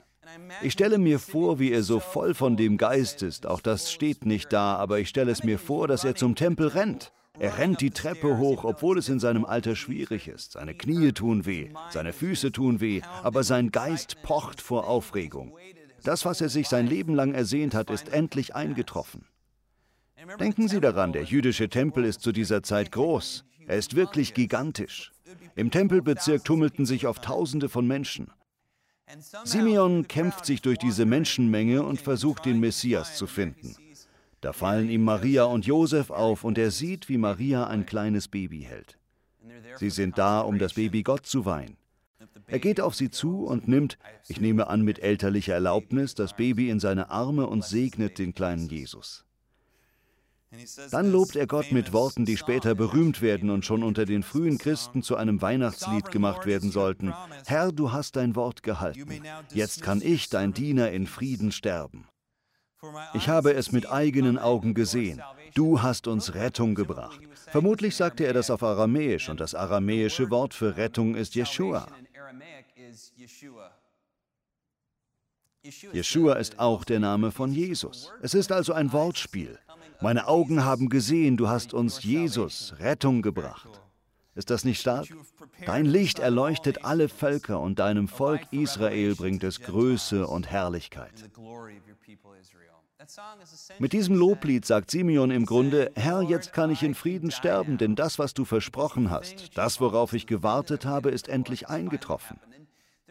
Ich 0.62 0.74
stelle 0.74 0.98
mir 0.98 1.19
vor, 1.19 1.60
wie 1.60 1.72
er 1.72 1.84
so 1.84 2.00
voll 2.00 2.34
von 2.34 2.57
dem 2.57 2.77
Geist 2.77 3.24
ist. 3.24 3.46
Auch 3.46 3.62
das 3.62 3.91
steht 3.91 4.25
nicht 4.25 4.51
da, 4.51 4.75
aber 4.75 5.00
ich 5.00 5.10
stelle 5.10 5.31
es 5.31 5.43
mir 5.43 5.60
vor, 5.60 5.88
dass 5.88 6.03
er 6.03 6.15
zum 6.15 6.36
Tempel 6.36 6.67
rennt. 6.67 7.12
Er 7.39 7.60
rennt 7.60 7.81
die 7.81 7.91
Treppe 7.91 8.38
hoch, 8.38 8.63
obwohl 8.63 8.98
es 8.98 9.10
in 9.10 9.19
seinem 9.19 9.46
Alter 9.46 9.75
schwierig 9.75 10.27
ist. 10.27 10.53
Seine 10.53 10.74
Knie 10.74 11.12
tun 11.12 11.46
weh, 11.46 11.69
seine 11.91 12.12
Füße 12.12 12.51
tun 12.51 12.81
weh, 12.81 13.01
aber 13.22 13.43
sein 13.43 13.72
Geist 13.72 14.24
pocht 14.24 14.60
vor 14.60 14.88
Aufregung. 14.88 15.55
Das, 16.03 16.25
was 16.25 16.41
er 16.41 16.50
sich 16.50 16.67
sein 16.67 16.88
Leben 16.88 17.13
lang 17.13 17.34
ersehnt 17.34 17.75
hat, 17.75 17.91
ist 17.91 18.10
endlich 18.10 18.55
eingetroffen. 18.55 19.25
Denken 20.39 20.67
Sie 20.67 20.81
daran, 20.81 21.13
der 21.13 21.24
jüdische 21.24 21.69
Tempel 21.69 22.03
ist 22.05 22.22
zu 22.22 22.31
dieser 22.31 22.63
Zeit 22.63 22.91
groß. 22.91 23.46
Er 23.67 23.77
ist 23.77 23.96
wirklich 23.96 24.34
gigantisch. 24.34 25.12
Im 25.55 25.69
Tempelbezirk 25.69 26.43
tummelten 26.43 26.86
sich 26.86 27.05
oft 27.05 27.24
Tausende 27.24 27.69
von 27.69 27.86
Menschen. 27.86 28.31
Simeon 29.46 30.08
kämpft 30.08 30.46
sich 30.46 30.62
durch 30.62 30.78
diese 30.78 31.06
Menschenmenge 31.06 31.84
und 31.84 32.02
versucht, 32.02 32.46
den 32.46 32.60
Messias 32.60 33.16
zu 33.16 33.26
finden. 33.28 33.76
Da 34.42 34.54
fallen 34.54 34.90
ihm 34.90 35.04
Maria 35.04 35.46
und 35.46 35.66
Josef 35.66 36.10
auf 36.10 36.44
und 36.44 36.58
er 36.58 36.72
sieht, 36.72 37.10
wie 37.10 37.18
Maria 37.18 37.68
ein 37.68 37.86
kleines 37.86 38.28
Baby 38.28 38.62
hält. 38.62 38.98
Sie 39.78 39.90
sind 39.90 40.18
da, 40.18 40.42
um 40.42 40.60
das 40.60 40.74
Baby 40.74 41.04
Gott 41.04 41.26
zu 41.26 41.46
weihen. 41.46 41.78
Er 42.48 42.60
geht 42.60 42.80
auf 42.80 42.96
sie 42.96 43.10
zu 43.10 43.46
und 43.46 43.68
nimmt, 43.68 43.98
ich 44.28 44.40
nehme 44.40 44.68
an 44.68 44.82
mit 44.82 45.00
elterlicher 45.00 45.54
Erlaubnis, 45.54 46.16
das 46.16 46.36
Baby 46.36 46.70
in 46.70 46.80
seine 46.80 47.10
Arme 47.10 47.48
und 47.48 47.64
segnet 47.64 48.20
den 48.20 48.34
kleinen 48.34 48.70
Jesus. 48.70 49.26
Dann 50.92 51.12
lobt 51.12 51.36
er 51.36 51.48
Gott 51.48 51.72
mit 51.72 51.94
Worten, 51.94 52.26
die 52.26 52.38
später 52.38 52.76
berühmt 52.76 53.22
werden 53.22 53.50
und 53.50 53.66
schon 53.66 53.84
unter 53.84 54.06
den 54.06 54.24
frühen 54.24 54.58
Christen 54.58 55.04
zu 55.04 55.16
einem 55.16 55.42
Weihnachtslied 55.42 56.12
gemacht 56.12 56.46
werden 56.46 56.72
sollten. 56.72 57.14
Herr, 57.46 57.72
du 57.72 57.92
hast 57.92 58.16
dein 58.16 58.36
Wort 58.36 58.64
gehalten. 58.64 59.22
Jetzt 59.54 59.82
kann 59.82 60.02
ich, 60.02 60.30
dein 60.30 60.54
Diener, 60.54 60.92
in 60.92 61.08
Frieden 61.08 61.52
sterben. 61.52 62.08
Ich 63.14 63.28
habe 63.28 63.54
es 63.54 63.72
mit 63.72 63.90
eigenen 63.90 64.38
Augen 64.38 64.74
gesehen. 64.74 65.22
Du 65.56 65.82
hast 65.82 66.08
uns 66.08 66.36
Rettung 66.36 66.76
gebracht. 66.76 67.20
Vermutlich 67.48 67.96
sagte 67.96 68.26
er 68.26 68.34
das 68.34 68.52
auf 68.52 68.62
Aramäisch 68.62 69.30
und 69.30 69.40
das 69.40 69.56
aramäische 69.56 70.30
Wort 70.30 70.54
für 70.54 70.78
Rettung 70.78 71.16
ist 71.16 71.34
Jeshua. 71.36 71.88
Jeshua 75.92 76.34
ist 76.36 76.60
auch 76.60 76.84
der 76.84 77.00
Name 77.00 77.32
von 77.32 77.52
Jesus. 77.52 78.12
Es 78.22 78.34
ist 78.34 78.52
also 78.52 78.74
ein 78.74 78.92
Wortspiel. 78.94 79.60
Meine 80.01 80.27
Augen 80.27 80.63
haben 80.63 80.89
gesehen, 80.89 81.38
du 81.38 81.48
hast 81.48 81.74
uns 81.74 82.04
Jesus 82.04 82.74
Rettung 82.80 83.22
gebracht. 83.22 83.82
Ist 84.36 84.51
das 84.51 84.63
nicht 84.63 84.80
stark? 84.80 85.08
Dein 85.66 85.86
Licht 85.86 86.20
erleuchtet 86.20 86.86
alle 86.86 87.10
Völker 87.10 87.60
und 87.60 87.80
deinem 87.80 88.08
Volk 88.08 88.42
Israel 88.51 89.16
bringt 89.16 89.44
es 89.44 89.62
Größe 89.62 90.27
und 90.27 90.48
Herrlichkeit. 90.51 91.32
Mit 93.80 93.94
diesem 93.94 94.16
Loblied 94.16 94.66
sagt 94.66 94.92
Simeon 94.92 95.32
im 95.32 95.46
Grunde, 95.46 95.92
Herr, 95.96 96.22
jetzt 96.22 96.54
kann 96.54 96.70
ich 96.70 96.84
in 96.84 96.94
Frieden 96.94 97.32
sterben, 97.32 97.77
denn 97.77 97.96
das, 97.96 98.20
was 98.20 98.34
du 98.34 98.46
versprochen 98.46 99.10
hast, 99.10 99.58
das, 99.58 99.80
worauf 99.82 100.13
ich 100.13 100.27
gewartet 100.27 100.86
habe, 100.86 101.10
ist 101.10 101.30
endlich 101.30 101.70
eingetroffen. 101.70 102.39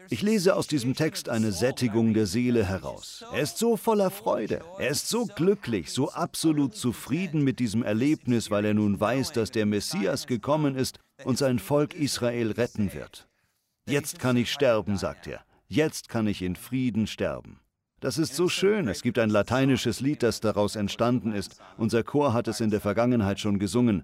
Ich 0.09 0.21
lese 0.21 0.55
aus 0.55 0.67
diesem 0.67 0.95
Text 0.95 1.29
eine 1.29 1.51
Sättigung 1.51 2.13
der 2.13 2.25
Seele 2.25 2.65
heraus. 2.65 3.25
Er 3.33 3.41
ist 3.41 3.57
so 3.57 3.75
voller 3.77 4.09
Freude, 4.09 4.61
er 4.79 4.89
ist 4.89 5.09
so 5.09 5.25
glücklich, 5.25 5.91
so 5.91 6.11
absolut 6.11 6.75
zufrieden 6.75 7.43
mit 7.43 7.59
diesem 7.59 7.83
Erlebnis, 7.83 8.49
weil 8.49 8.65
er 8.65 8.73
nun 8.73 8.99
weiß, 8.99 9.33
dass 9.33 9.51
der 9.51 9.65
Messias 9.65 10.27
gekommen 10.27 10.75
ist 10.75 10.99
und 11.25 11.37
sein 11.37 11.59
Volk 11.59 11.93
Israel 11.93 12.51
retten 12.51 12.93
wird. 12.93 13.27
Jetzt 13.87 14.19
kann 14.19 14.37
ich 14.37 14.51
sterben, 14.51 14.97
sagt 14.97 15.27
er. 15.27 15.41
Jetzt 15.67 16.09
kann 16.09 16.27
ich 16.27 16.41
in 16.41 16.55
Frieden 16.55 17.07
sterben. 17.07 17.59
Das 17.99 18.19
ist 18.19 18.35
so 18.35 18.47
schön. 18.47 18.87
Es 18.87 19.01
gibt 19.01 19.17
ein 19.17 19.31
lateinisches 19.31 20.01
Lied, 20.01 20.21
das 20.21 20.39
daraus 20.39 20.75
entstanden 20.75 21.33
ist. 21.33 21.59
Unser 21.77 22.03
Chor 22.03 22.31
hat 22.31 22.47
es 22.47 22.61
in 22.61 22.69
der 22.69 22.79
Vergangenheit 22.79 23.39
schon 23.39 23.57
gesungen. 23.57 24.03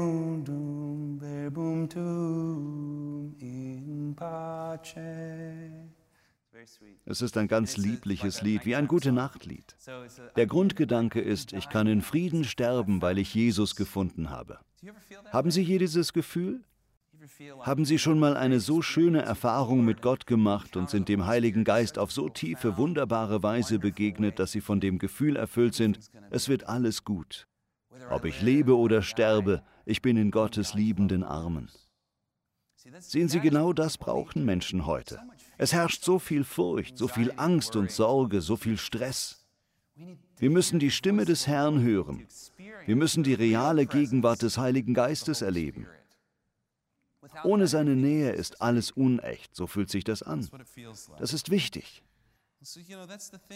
verbum 1.19 1.89
tuum 1.89 3.35
in 3.39 4.13
pace. 4.15 4.93
Es 7.05 7.23
ist 7.23 7.37
ein 7.37 7.47
ganz 7.47 7.77
liebliches 7.77 8.43
Lied, 8.43 8.67
wie 8.67 8.75
ein 8.75 8.87
Gute-Nacht-Lied. 8.87 9.75
Der 10.35 10.45
Grundgedanke 10.45 11.21
ist, 11.21 11.53
ich 11.53 11.69
kann 11.69 11.87
in 11.87 12.03
Frieden 12.03 12.43
sterben, 12.43 13.01
weil 13.01 13.17
ich 13.17 13.33
Jesus 13.33 13.75
gefunden 13.75 14.29
habe. 14.29 14.59
Haben 15.31 15.49
Sie 15.49 15.63
hier 15.63 15.79
dieses 15.79 16.13
Gefühl? 16.13 16.61
Haben 17.61 17.85
Sie 17.85 17.99
schon 17.99 18.19
mal 18.19 18.37
eine 18.37 18.59
so 18.59 18.81
schöne 18.81 19.21
Erfahrung 19.21 19.83
mit 19.83 20.01
Gott 20.01 20.25
gemacht 20.25 20.77
und 20.77 20.89
sind 20.89 21.09
dem 21.09 21.25
Heiligen 21.25 21.63
Geist 21.63 21.99
auf 21.99 22.11
so 22.11 22.29
tiefe, 22.29 22.77
wunderbare 22.77 23.43
Weise 23.43 23.79
begegnet, 23.79 24.39
dass 24.39 24.51
Sie 24.51 24.61
von 24.61 24.79
dem 24.79 24.99
Gefühl 24.99 25.35
erfüllt 25.35 25.73
sind, 25.73 25.99
es 26.29 26.47
wird 26.47 26.67
alles 26.67 27.03
gut. 27.03 27.47
Ob 28.09 28.25
ich 28.25 28.41
lebe 28.41 28.77
oder 28.77 29.01
sterbe, 29.01 29.63
ich 29.85 30.01
bin 30.01 30.17
in 30.17 30.31
Gottes 30.31 30.73
liebenden 30.73 31.23
Armen. 31.23 31.69
Sehen 32.99 33.27
Sie, 33.27 33.39
genau 33.39 33.73
das 33.73 33.97
brauchen 33.97 34.45
Menschen 34.45 34.85
heute. 34.85 35.19
Es 35.57 35.73
herrscht 35.73 36.03
so 36.03 36.19
viel 36.19 36.45
Furcht, 36.45 36.97
so 36.97 37.07
viel 37.09 37.33
Angst 37.35 37.75
und 37.75 37.91
Sorge, 37.91 38.39
so 38.39 38.55
viel 38.55 38.77
Stress. 38.77 39.45
Wir 40.37 40.49
müssen 40.49 40.79
die 40.79 40.91
Stimme 40.91 41.25
des 41.25 41.47
Herrn 41.47 41.81
hören. 41.81 42.25
Wir 42.85 42.95
müssen 42.95 43.23
die 43.23 43.33
reale 43.33 43.85
Gegenwart 43.85 44.41
des 44.41 44.57
Heiligen 44.57 44.93
Geistes 44.93 45.41
erleben. 45.41 45.87
Ohne 47.43 47.67
seine 47.67 47.95
Nähe 47.95 48.31
ist 48.31 48.61
alles 48.61 48.91
unecht, 48.91 49.55
so 49.55 49.67
fühlt 49.67 49.89
sich 49.89 50.03
das 50.03 50.23
an. 50.23 50.47
Das 51.17 51.33
ist 51.33 51.49
wichtig. 51.49 52.03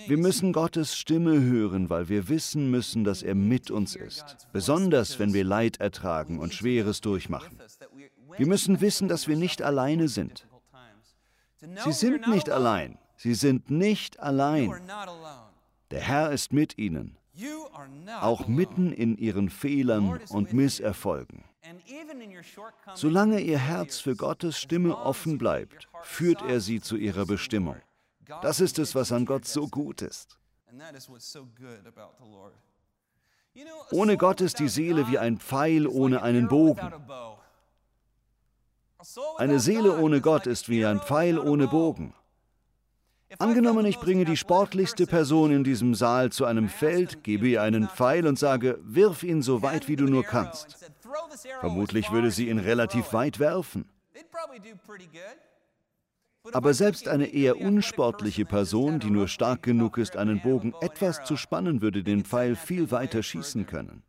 Wir 0.08 0.18
müssen 0.18 0.54
Gottes 0.54 0.96
Stimme 0.96 1.42
hören, 1.42 1.90
weil 1.90 2.08
wir 2.08 2.30
wissen 2.30 2.72
müssen, 2.72 3.04
dass 3.04 3.22
er 3.22 3.36
mit 3.36 3.70
uns 3.70 3.96
ist, 3.96 4.48
besonders 4.54 5.20
wenn 5.20 5.34
wir 5.34 5.44
Leid 5.44 5.82
ertragen 5.82 6.40
und 6.40 6.54
Schweres 6.54 7.02
durchmachen. 7.02 7.60
Wir 8.38 8.48
müssen 8.48 8.80
wissen, 8.80 9.10
dass 9.10 9.28
wir 9.28 9.36
nicht 9.36 9.62
alleine 9.62 10.08
sind. 10.08 10.48
Sie 11.84 11.92
sind 11.92 12.28
nicht 12.28 12.50
allein. 12.50 12.98
Sie 13.18 13.34
sind 13.34 13.70
nicht 13.70 14.20
allein. 14.20 14.74
Der 15.92 16.02
Herr 16.02 16.32
ist 16.32 16.54
mit 16.54 16.78
ihnen, 16.78 17.18
auch 18.22 18.48
mitten 18.48 18.94
in 18.94 19.18
ihren 19.18 19.50
Fehlern 19.50 20.20
und 20.30 20.54
Misserfolgen. 20.54 21.44
Solange 22.96 23.40
ihr 23.40 23.58
Herz 23.58 24.00
für 24.00 24.16
Gottes 24.16 24.58
Stimme 24.60 24.98
offen 24.98 25.38
bleibt, 25.38 25.88
führt 26.04 26.42
er 26.42 26.60
sie 26.60 26.82
zu 26.82 26.98
ihrer 26.98 27.26
Bestimmung. 27.26 27.78
Das 28.42 28.60
ist 28.60 28.80
es, 28.80 28.96
was 28.96 29.12
an 29.12 29.26
Gott 29.26 29.46
so 29.46 29.68
gut 29.68 30.02
ist. 30.02 30.38
Ohne 33.92 34.18
Gott 34.18 34.42
ist 34.42 34.60
die 34.60 34.68
Seele 34.68 35.08
wie 35.10 35.20
ein 35.20 35.38
Pfeil 35.38 35.88
ohne 35.88 36.22
einen 36.22 36.48
Bogen. 36.48 36.92
Eine 39.38 39.60
Seele 39.60 39.98
ohne 40.00 40.22
Gott 40.22 40.48
ist 40.48 40.70
wie 40.70 40.86
ein 40.86 41.00
Pfeil 41.00 41.38
ohne 41.38 41.68
Bogen. 41.68 42.14
Angenommen, 43.40 43.86
ich 43.86 44.00
bringe 44.00 44.26
die 44.26 44.38
sportlichste 44.38 45.08
Person 45.08 45.52
in 45.52 45.64
diesem 45.64 45.96
Saal 45.96 46.32
zu 46.32 46.46
einem 46.46 46.70
Feld, 46.70 47.24
gebe 47.24 47.48
ihr 47.48 47.62
einen 47.62 47.88
Pfeil 47.88 48.28
und 48.28 48.38
sage, 48.38 48.80
wirf 48.84 49.24
ihn 49.24 49.42
so 49.42 49.62
weit 49.62 49.88
wie 49.88 49.96
du 49.96 50.06
nur 50.06 50.24
kannst. 50.24 50.92
Vermutlich 51.60 52.12
würde 52.12 52.32
sie 52.32 52.50
ihn 52.50 52.60
relativ 52.60 53.14
weit 53.14 53.40
werfen. 53.40 53.86
Aber 56.52 56.74
selbst 56.74 57.08
eine 57.08 57.28
eher 57.28 57.60
unsportliche 57.60 58.46
Person, 58.46 59.00
die 59.00 59.10
nur 59.10 59.28
stark 59.28 59.64
genug 59.64 59.98
ist, 59.98 60.18
einen 60.18 60.42
Bogen 60.42 60.74
etwas 60.82 61.24
zu 61.24 61.38
spannen, 61.38 61.82
würde 61.82 62.04
den 62.04 62.26
Pfeil 62.26 62.56
viel 62.56 62.92
weiter 62.92 63.24
schießen 63.24 63.66
können. 63.66 64.04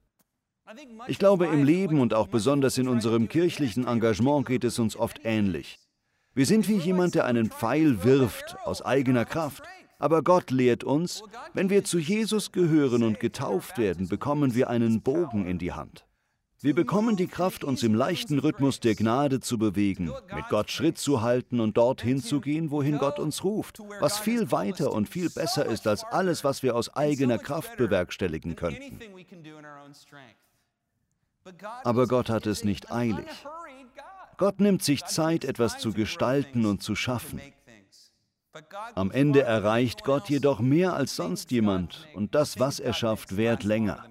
Ich 1.07 1.19
glaube, 1.19 1.47
im 1.47 1.63
Leben 1.63 2.01
und 2.01 2.15
auch 2.15 2.27
besonders 2.27 2.79
in 2.79 2.89
unserem 2.89 3.29
kirchlichen 3.29 3.87
Engagement 3.87 4.47
geht 4.47 4.65
es 4.65 4.79
uns 4.79 4.97
oft 4.97 5.21
ähnlich. 5.23 5.79
Wir 6.35 6.47
sind 6.47 6.69
wie 6.69 6.79
jemand, 6.79 7.15
der 7.15 7.27
einen 7.27 7.51
Pfeil 7.51 8.03
wirft 8.03 8.57
aus 8.65 8.83
eigener 8.83 9.25
Kraft. 9.25 9.63
Aber 10.01 10.23
Gott 10.23 10.51
lehrt 10.51 10.83
uns, 10.83 11.23
wenn 11.53 11.71
wir 11.71 11.85
zu 11.85 11.99
Jesus 11.99 12.51
gehören 12.51 13.05
und 13.05 13.21
getauft 13.21 13.79
werden, 13.79 14.09
bekommen 14.09 14.55
wir 14.55 14.69
einen 14.69 15.01
Bogen 15.01 15.47
in 15.47 15.59
die 15.59 15.73
Hand. 15.73 16.05
Wir 16.61 16.75
bekommen 16.75 17.17
die 17.17 17.29
Kraft, 17.29 17.63
uns 17.63 17.83
im 17.83 17.95
leichten 17.95 18.39
Rhythmus 18.41 18.81
der 18.81 18.97
Gnade 18.97 19.39
zu 19.39 19.59
bewegen, 19.59 20.11
mit 20.35 20.49
Gott 20.49 20.71
Schritt 20.71 20.99
zu 20.99 21.23
halten 21.23 21.61
und 21.61 21.77
dorthin 21.77 22.21
zu 22.21 22.41
gehen, 22.41 22.71
wohin 22.71 22.99
Gott 22.99 23.19
uns 23.19 23.45
ruft, 23.45 23.79
was 24.01 24.19
viel 24.19 24.51
weiter 24.51 24.93
und 24.93 25.09
viel 25.09 25.31
besser 25.31 25.67
ist 25.67 25.87
als 25.87 26.05
alles, 26.05 26.43
was 26.43 26.63
wir 26.63 26.75
aus 26.75 26.97
eigener 26.97 27.39
Kraft 27.39 27.77
bewerkstelligen 27.77 28.57
könnten. 28.57 28.99
Aber 31.85 32.09
Gott 32.09 32.31
hat 32.31 32.47
es 32.47 32.65
nicht 32.65 32.91
eilig. 32.91 33.27
Gott 34.37 34.61
nimmt 34.61 34.83
sich 34.83 35.05
Zeit, 35.05 35.45
etwas 35.45 35.79
zu 35.79 35.93
gestalten 35.93 36.67
und 36.67 36.83
zu 36.83 36.95
schaffen. 36.95 37.41
Am 38.95 39.11
Ende 39.11 39.43
erreicht 39.43 40.05
Gott 40.05 40.31
jedoch 40.31 40.61
mehr 40.61 40.95
als 40.95 41.17
sonst 41.17 41.51
jemand 41.51 42.09
und 42.15 42.35
das, 42.35 42.61
was 42.61 42.79
er 42.79 42.93
schafft, 42.93 43.37
währt 43.37 43.65
länger. 43.65 44.05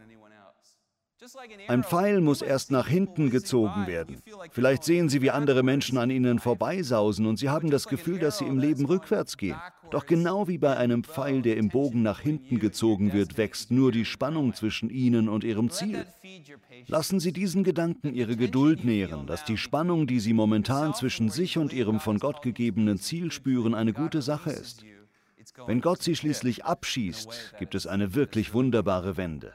Ein 1.67 1.83
Pfeil 1.83 2.21
muss 2.21 2.41
erst 2.41 2.71
nach 2.71 2.87
hinten 2.87 3.29
gezogen 3.29 3.87
werden. 3.87 4.21
Vielleicht 4.51 4.83
sehen 4.83 5.09
Sie, 5.09 5.21
wie 5.21 5.31
andere 5.31 5.63
Menschen 5.63 5.97
an 5.97 6.09
Ihnen 6.09 6.39
vorbeisausen 6.39 7.25
und 7.25 7.37
Sie 7.37 7.49
haben 7.49 7.69
das 7.69 7.87
Gefühl, 7.87 8.19
dass 8.19 8.39
Sie 8.39 8.45
im 8.45 8.57
Leben 8.57 8.85
rückwärts 8.85 9.37
gehen. 9.37 9.55
Doch 9.91 10.05
genau 10.05 10.47
wie 10.47 10.57
bei 10.57 10.75
einem 10.75 11.03
Pfeil, 11.03 11.41
der 11.41 11.57
im 11.57 11.69
Bogen 11.69 12.01
nach 12.01 12.19
hinten 12.19 12.59
gezogen 12.59 13.13
wird, 13.13 13.37
wächst 13.37 13.71
nur 13.71 13.91
die 13.91 14.05
Spannung 14.05 14.53
zwischen 14.53 14.89
Ihnen 14.89 15.29
und 15.29 15.43
Ihrem 15.43 15.69
Ziel. 15.69 16.05
Lassen 16.87 17.19
Sie 17.19 17.31
diesen 17.31 17.63
Gedanken 17.63 18.13
Ihre 18.13 18.35
Geduld 18.35 18.83
nähren, 18.83 19.27
dass 19.27 19.45
die 19.45 19.57
Spannung, 19.57 20.07
die 20.07 20.19
Sie 20.19 20.33
momentan 20.33 20.93
zwischen 20.93 21.29
sich 21.29 21.57
und 21.57 21.73
Ihrem 21.73 21.99
von 21.99 22.19
Gott 22.19 22.41
gegebenen 22.41 22.97
Ziel 22.97 23.31
spüren, 23.31 23.75
eine 23.75 23.93
gute 23.93 24.21
Sache 24.21 24.51
ist. 24.51 24.83
Wenn 25.67 25.81
Gott 25.81 26.01
Sie 26.01 26.15
schließlich 26.15 26.65
abschießt, 26.65 27.55
gibt 27.59 27.75
es 27.75 27.85
eine 27.85 28.15
wirklich 28.15 28.53
wunderbare 28.53 29.17
Wende. 29.17 29.53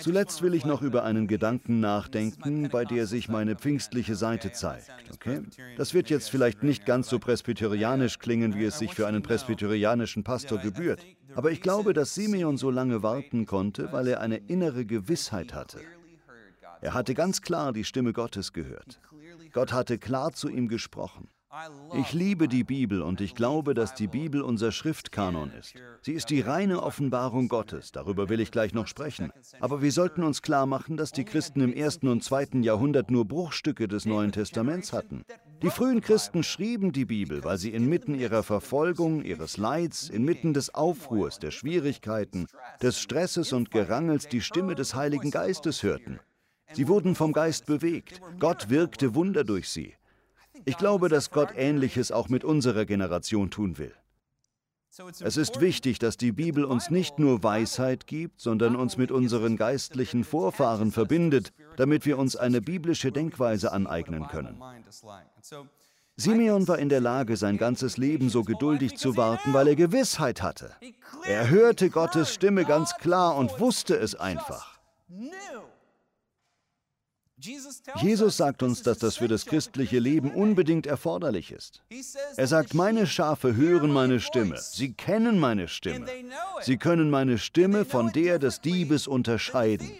Zuletzt 0.00 0.42
will 0.42 0.54
ich 0.54 0.64
noch 0.64 0.80
über 0.82 1.02
einen 1.02 1.26
Gedanken 1.26 1.80
nachdenken, 1.80 2.68
bei 2.68 2.84
der 2.84 3.06
sich 3.06 3.28
meine 3.28 3.56
pfingstliche 3.56 4.14
Seite 4.14 4.52
zeigt. 4.52 4.92
Okay? 5.12 5.42
Das 5.76 5.92
wird 5.92 6.08
jetzt 6.08 6.30
vielleicht 6.30 6.62
nicht 6.62 6.86
ganz 6.86 7.08
so 7.08 7.18
presbyterianisch 7.18 8.20
klingen, 8.20 8.54
wie 8.54 8.64
es 8.64 8.78
sich 8.78 8.94
für 8.94 9.08
einen 9.08 9.22
presbyterianischen 9.22 10.22
Pastor 10.22 10.58
gebührt. 10.58 11.04
Aber 11.34 11.50
ich 11.50 11.60
glaube, 11.60 11.94
dass 11.94 12.14
Simeon 12.14 12.56
so 12.56 12.70
lange 12.70 13.02
warten 13.02 13.44
konnte, 13.44 13.90
weil 13.90 14.06
er 14.06 14.20
eine 14.20 14.36
innere 14.36 14.84
Gewissheit 14.84 15.52
hatte. 15.52 15.80
Er 16.80 16.94
hatte 16.94 17.14
ganz 17.14 17.42
klar 17.42 17.72
die 17.72 17.84
Stimme 17.84 18.12
Gottes 18.12 18.52
gehört. 18.52 19.00
Gott 19.52 19.72
hatte 19.72 19.98
klar 19.98 20.32
zu 20.32 20.48
ihm 20.48 20.68
gesprochen. 20.68 21.28
Ich 21.94 22.12
liebe 22.12 22.48
die 22.48 22.64
Bibel 22.64 23.02
und 23.02 23.20
ich 23.20 23.34
glaube, 23.34 23.74
dass 23.74 23.94
die 23.94 24.08
Bibel 24.08 24.42
unser 24.42 24.72
Schriftkanon 24.72 25.50
ist. 25.52 25.74
Sie 26.02 26.12
ist 26.12 26.30
die 26.30 26.40
reine 26.40 26.82
Offenbarung 26.82 27.48
Gottes, 27.48 27.92
darüber 27.92 28.28
will 28.28 28.40
ich 28.40 28.50
gleich 28.50 28.74
noch 28.74 28.86
sprechen. 28.86 29.32
Aber 29.60 29.80
wir 29.80 29.92
sollten 29.92 30.22
uns 30.22 30.42
klar 30.42 30.66
machen, 30.66 30.96
dass 30.96 31.12
die 31.12 31.24
Christen 31.24 31.60
im 31.60 31.72
ersten 31.72 32.08
und 32.08 32.22
zweiten 32.22 32.62
Jahrhundert 32.62 33.10
nur 33.10 33.24
Bruchstücke 33.24 33.88
des 33.88 34.04
Neuen 34.04 34.32
Testaments 34.32 34.92
hatten. 34.92 35.24
Die 35.62 35.70
frühen 35.70 36.00
Christen 36.02 36.42
schrieben 36.42 36.92
die 36.92 37.06
Bibel, 37.06 37.42
weil 37.44 37.56
sie 37.56 37.72
inmitten 37.72 38.14
ihrer 38.14 38.42
Verfolgung, 38.42 39.22
ihres 39.22 39.56
Leids, 39.56 40.10
inmitten 40.10 40.52
des 40.52 40.74
Aufruhrs, 40.74 41.38
der 41.38 41.50
Schwierigkeiten, 41.50 42.46
des 42.82 43.00
Stresses 43.00 43.52
und 43.52 43.70
Gerangels 43.70 44.28
die 44.28 44.42
Stimme 44.42 44.74
des 44.74 44.94
Heiligen 44.94 45.30
Geistes 45.30 45.82
hörten. 45.82 46.20
Sie 46.72 46.88
wurden 46.88 47.14
vom 47.14 47.32
Geist 47.32 47.66
bewegt. 47.66 48.20
Gott 48.38 48.68
wirkte 48.68 49.14
Wunder 49.14 49.44
durch 49.44 49.68
sie. 49.68 49.94
Ich 50.66 50.76
glaube, 50.76 51.08
dass 51.08 51.30
Gott 51.30 51.50
Ähnliches 51.56 52.10
auch 52.10 52.28
mit 52.28 52.42
unserer 52.42 52.84
Generation 52.84 53.50
tun 53.50 53.78
will. 53.78 53.94
Es 55.20 55.36
ist 55.36 55.60
wichtig, 55.60 56.00
dass 56.00 56.16
die 56.16 56.32
Bibel 56.32 56.64
uns 56.64 56.90
nicht 56.90 57.18
nur 57.20 57.42
Weisheit 57.42 58.06
gibt, 58.06 58.40
sondern 58.40 58.74
uns 58.74 58.96
mit 58.96 59.12
unseren 59.12 59.56
geistlichen 59.56 60.24
Vorfahren 60.24 60.90
verbindet, 60.90 61.52
damit 61.76 62.04
wir 62.04 62.18
uns 62.18 62.34
eine 62.34 62.60
biblische 62.60 63.12
Denkweise 63.12 63.72
aneignen 63.72 64.26
können. 64.26 64.60
Simeon 66.16 66.66
war 66.66 66.78
in 66.78 66.88
der 66.88 67.00
Lage, 67.00 67.36
sein 67.36 67.58
ganzes 67.58 67.96
Leben 67.96 68.28
so 68.28 68.42
geduldig 68.42 68.96
zu 68.96 69.16
warten, 69.16 69.52
weil 69.52 69.68
er 69.68 69.76
Gewissheit 69.76 70.42
hatte. 70.42 70.74
Er 71.24 71.48
hörte 71.48 71.90
Gottes 71.90 72.34
Stimme 72.34 72.64
ganz 72.64 72.94
klar 72.96 73.36
und 73.36 73.60
wusste 73.60 73.96
es 73.96 74.14
einfach. 74.14 74.80
Jesus 77.38 78.36
sagt 78.36 78.62
uns, 78.62 78.82
dass 78.82 78.98
das 78.98 79.16
für 79.18 79.28
das 79.28 79.44
christliche 79.44 79.98
Leben 79.98 80.30
unbedingt 80.30 80.86
erforderlich 80.86 81.52
ist. 81.52 81.82
Er 82.36 82.46
sagt, 82.46 82.72
meine 82.72 83.06
Schafe 83.06 83.54
hören 83.54 83.92
meine 83.92 84.20
Stimme, 84.20 84.56
sie 84.58 84.94
kennen 84.94 85.38
meine 85.38 85.68
Stimme, 85.68 86.06
sie 86.62 86.78
können 86.78 87.10
meine 87.10 87.36
Stimme 87.36 87.84
von 87.84 88.10
der 88.12 88.38
des 88.38 88.62
Diebes 88.62 89.06
unterscheiden. 89.06 89.90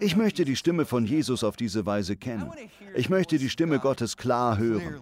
Ich 0.00 0.16
möchte 0.16 0.44
die 0.44 0.56
Stimme 0.56 0.86
von 0.86 1.04
Jesus 1.04 1.44
auf 1.44 1.56
diese 1.56 1.84
Weise 1.84 2.16
kennen. 2.16 2.50
Ich 2.94 3.10
möchte 3.10 3.38
die 3.38 3.50
Stimme 3.50 3.78
Gottes 3.78 4.16
klar 4.16 4.56
hören. 4.56 5.00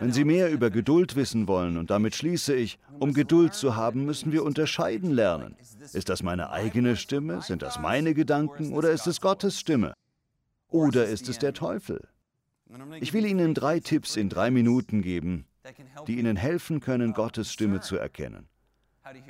Wenn 0.00 0.12
Sie 0.12 0.24
mehr 0.24 0.50
über 0.50 0.70
Geduld 0.70 1.14
wissen 1.14 1.46
wollen, 1.46 1.76
und 1.76 1.90
damit 1.90 2.14
schließe 2.14 2.54
ich, 2.54 2.78
um 2.98 3.12
Geduld 3.12 3.54
zu 3.54 3.76
haben, 3.76 4.04
müssen 4.04 4.32
wir 4.32 4.44
unterscheiden 4.44 5.10
lernen. 5.10 5.56
Ist 5.92 6.08
das 6.08 6.22
meine 6.22 6.50
eigene 6.50 6.96
Stimme? 6.96 7.42
Sind 7.42 7.62
das 7.62 7.78
meine 7.78 8.14
Gedanken? 8.14 8.72
Oder 8.72 8.90
ist 8.90 9.06
es 9.06 9.20
Gottes 9.20 9.58
Stimme? 9.58 9.94
Oder 10.68 11.06
ist 11.06 11.28
es 11.28 11.38
der 11.38 11.54
Teufel? 11.54 12.08
Ich 13.00 13.12
will 13.12 13.24
Ihnen 13.24 13.54
drei 13.54 13.80
Tipps 13.80 14.16
in 14.16 14.28
drei 14.28 14.50
Minuten 14.50 15.00
geben, 15.00 15.46
die 16.06 16.18
Ihnen 16.18 16.36
helfen 16.36 16.80
können, 16.80 17.12
Gottes 17.12 17.52
Stimme 17.52 17.80
zu 17.80 17.96
erkennen. 17.96 18.48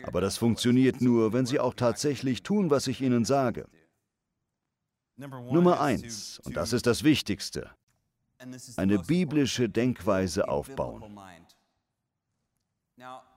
Aber 0.05 0.21
das 0.21 0.39
funktioniert 0.39 1.01
nur, 1.01 1.33
wenn 1.33 1.47
Sie 1.47 1.61
auch 1.61 1.75
tatsächlich 1.75 2.43
tun, 2.43 2.71
was 2.71 2.87
ich 2.87 3.01
Ihnen 3.01 3.25
sage. 3.25 3.67
Nummer 5.17 5.81
eins, 5.81 6.41
und 6.45 6.57
das 6.57 6.73
ist 6.73 6.87
das 6.87 7.05
Wichtigste, 7.05 7.71
eine 8.77 8.99
biblische 9.01 9.69
Denkweise 9.69 10.49
aufbauen. 10.49 11.03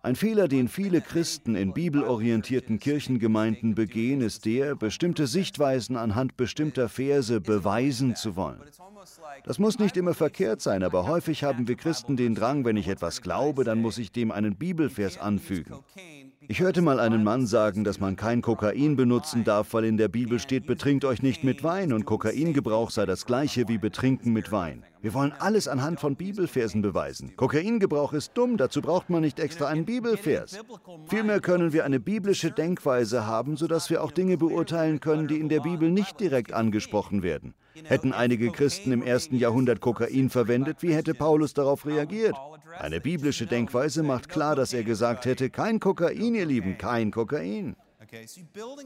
Ein 0.04 0.16
Fehler, 0.16 0.48
den 0.48 0.68
viele 0.68 1.02
Christen 1.02 1.56
in 1.56 1.74
bibelorientierten 1.74 2.80
Kirchengemeinden 2.80 3.76
begehen, 3.76 4.22
ist 4.22 4.46
der, 4.46 4.76
bestimmte 4.76 5.28
Sichtweisen 5.28 5.96
anhand 5.96 6.36
bestimmter 6.36 6.90
Verse 6.90 7.40
beweisen 7.40 8.16
zu 8.16 8.36
wollen. 8.36 8.60
Das 9.44 9.60
muss 9.60 9.78
nicht 9.78 9.98
immer 9.98 10.16
verkehrt 10.16 10.62
sein, 10.62 10.82
aber 10.82 11.06
häufig 11.06 11.44
haben 11.44 11.68
wir 11.68 11.76
Christen 11.76 12.18
den 12.18 12.34
Drang, 12.34 12.66
wenn 12.66 12.78
ich 12.78 12.88
etwas 12.88 13.22
glaube, 13.22 13.64
dann 13.64 13.82
muss 13.82 14.00
ich 14.00 14.12
dem 14.12 14.32
einen 14.32 14.56
Bibelvers 14.56 15.20
anfügen. 15.20 15.76
Ich 16.48 16.60
hörte 16.60 16.82
mal 16.82 17.00
einen 17.00 17.24
Mann 17.24 17.46
sagen, 17.46 17.84
dass 17.84 18.00
man 18.00 18.16
kein 18.16 18.42
Kokain 18.42 18.96
benutzen 18.96 19.44
darf, 19.44 19.74
weil 19.74 19.86
in 19.86 19.98
der 19.98 20.08
Bibel 20.08 20.40
steht, 20.40 20.66
betrinkt 20.66 21.06
euch 21.06 21.22
nicht 21.22 21.44
mit 21.44 21.64
Wein 21.64 21.94
und 21.94 22.06
Kokaingebrauch 22.06 22.90
sei 22.90 23.06
das 23.06 23.28
gleiche 23.28 23.68
wie 23.68 23.78
Betrinken 23.78 24.34
mit 24.34 24.52
Wein. 24.52 24.84
Wir 25.02 25.16
wollen 25.16 25.34
alles 25.40 25.68
anhand 25.68 26.00
von 26.00 26.16
Bibelversen 26.16 26.84
beweisen. 26.84 27.36
Kokaingebrauch 27.36 28.14
ist 28.14 28.34
dumm, 28.36 28.58
dazu 28.58 28.82
braucht 28.82 29.10
man 29.10 29.22
nicht 29.22 29.40
extra 29.40 29.68
einen 29.68 29.86
Bibelvers. 29.86 30.60
Vielmehr 31.08 31.40
können 31.40 31.74
wir 31.74 31.86
eine 31.86 32.00
biblische 32.00 32.52
Denkweise 32.52 33.26
haben, 33.26 33.58
sodass 33.58 33.90
wir 33.90 34.04
auch 34.04 34.12
Dinge 34.12 34.38
beurteilen 34.38 35.00
können, 35.00 35.28
die 35.28 35.40
in 35.40 35.50
der 35.50 35.62
Bibel 35.62 35.90
nicht 35.90 36.20
direkt 36.20 36.54
angesprochen 36.54 37.24
werden. 37.24 37.56
Hätten 37.86 38.14
einige 38.14 38.52
Christen 38.52 38.92
im 38.92 39.02
ersten 39.02 39.36
Jahrhundert 39.36 39.82
Kokain 39.82 40.30
verwendet, 40.30 40.78
wie 40.82 40.94
hätte 40.94 41.16
Paulus 41.16 41.54
darauf 41.54 41.86
reagiert? 41.86 42.36
Eine 42.78 43.02
biblische 43.02 43.48
Denkweise 43.48 44.04
macht 44.04 44.30
klar, 44.30 44.56
dass 44.56 44.72
er 44.74 44.84
gesagt 44.84 45.26
hätte, 45.26 45.50
kein 45.50 45.80
Kokain, 45.80 46.36
ihr 46.36 46.46
Lieben, 46.46 46.78
kein 46.78 47.12
Kokain. 47.12 47.76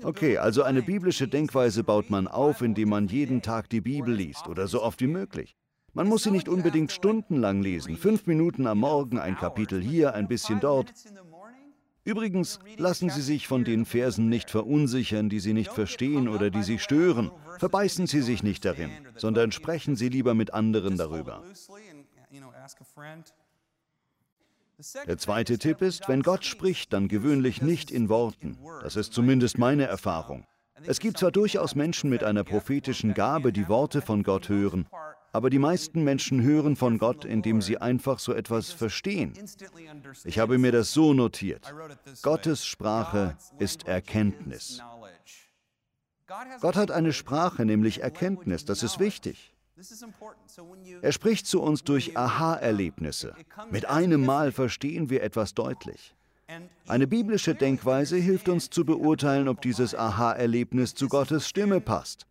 Okay, 0.04 0.38
also 0.38 0.63
eine 0.63 0.82
biblische 0.82 1.28
Denkweise 1.28 1.84
baut 1.84 2.10
man 2.10 2.28
auf, 2.28 2.62
indem 2.62 2.89
man 2.89 3.08
jeden 3.08 3.41
Tag 3.41 3.69
die 3.69 3.82
Bibel 3.82 4.13
liest 4.13 4.47
oder 4.47 4.67
so 4.67 4.82
oft 4.82 5.01
wie 5.01 5.08
möglich. 5.08 5.56
Man 5.95 6.10
muss 6.10 6.23
sie 6.23 6.31
nicht 6.31 6.49
unbedingt 6.49 6.91
stundenlang 6.91 7.62
lesen, 7.62 7.95
fünf 7.95 8.27
Minuten 8.27 8.67
am 8.67 8.79
Morgen, 8.79 9.17
ein 9.17 9.38
Kapitel 9.38 9.81
hier, 9.81 10.13
ein 10.13 10.27
bisschen 10.27 10.60
dort. 10.60 10.91
Übrigens, 12.03 12.60
lassen 12.75 13.10
Sie 13.10 13.21
sich 13.21 13.47
von 13.47 13.63
den 13.63 13.86
Versen 13.86 14.27
nicht 14.27 14.51
verunsichern, 14.51 15.29
die 15.29 15.39
Sie 15.39 15.53
nicht 15.53 15.71
verstehen 15.71 16.27
oder 16.27 16.49
die 16.49 16.63
Sie 16.63 16.79
stören. 16.79 17.31
Verbeißen 17.60 18.08
Sie 18.08 18.21
sich 18.21 18.43
nicht 18.43 18.65
darin, 18.65 18.91
sondern 19.15 19.53
sprechen 19.53 19.95
Sie 19.95 20.10
lieber 20.10 20.34
mit 20.34 20.53
anderen 20.53 20.97
darüber. 20.97 21.41
Der 25.08 25.17
zweite 25.17 25.58
Tipp 25.58 25.81
ist, 25.81 26.10
wenn 26.10 26.23
Gott 26.23 26.43
spricht, 26.43 26.91
dann 26.91 27.08
gewöhnlich 27.08 27.62
nicht 27.62 27.89
in 27.89 28.10
Worten. 28.10 28.58
Das 28.84 28.97
ist 28.97 29.13
zumindest 29.13 29.58
meine 29.58 29.86
Erfahrung. 29.86 30.45
Es 30.86 30.99
gibt 30.99 31.19
zwar 31.19 31.31
durchaus 31.31 31.73
Menschen 31.73 32.10
mit 32.10 32.25
einer 32.25 32.43
prophetischen 32.43 33.13
Gabe, 33.13 33.53
die 33.53 33.69
Worte 33.69 34.01
von 34.01 34.23
Gott 34.23 34.49
hören, 34.49 34.88
aber 35.36 35.50
die 35.50 35.60
meisten 35.60 36.06
Menschen 36.06 36.41
hören 36.41 36.78
von 36.78 36.98
Gott, 36.98 37.26
indem 37.26 37.62
sie 37.62 37.78
einfach 37.78 38.19
so 38.19 38.34
etwas 38.34 38.71
verstehen. 38.71 39.34
Ich 40.24 40.39
habe 40.39 40.58
mir 40.58 40.71
das 40.71 40.93
so 40.93 41.13
notiert. 41.13 41.74
Gottes 42.21 42.65
Sprache 42.65 43.36
ist 43.60 43.86
Erkenntnis. 43.86 44.82
Gott 46.62 46.78
hat 46.78 46.89
eine 46.89 47.12
Sprache, 47.12 47.65
nämlich 47.65 48.02
Erkenntnis. 48.02 48.63
Das 48.63 48.82
ist 48.82 48.98
wichtig. 48.98 49.54
Er 51.02 51.12
spricht 51.12 51.48
zu 51.48 51.62
uns 51.62 51.84
durch 51.84 52.15
Aha-Erlebnisse. 52.15 53.36
Mit 53.69 53.89
einem 53.89 54.26
Mal 54.26 54.54
verstehen 54.54 55.10
wir 55.10 55.21
etwas 55.21 55.54
deutlich. 55.54 56.15
Eine 56.88 57.08
biblische 57.08 57.56
Denkweise 57.56 58.15
hilft 58.15 58.48
uns 58.48 58.69
zu 58.69 58.86
beurteilen, 58.86 59.50
ob 59.50 59.62
dieses 59.62 59.95
Aha-Erlebnis 59.95 60.93
zu 60.95 61.10
Gottes 61.10 61.50
Stimme 61.50 61.82
passt. 61.82 62.26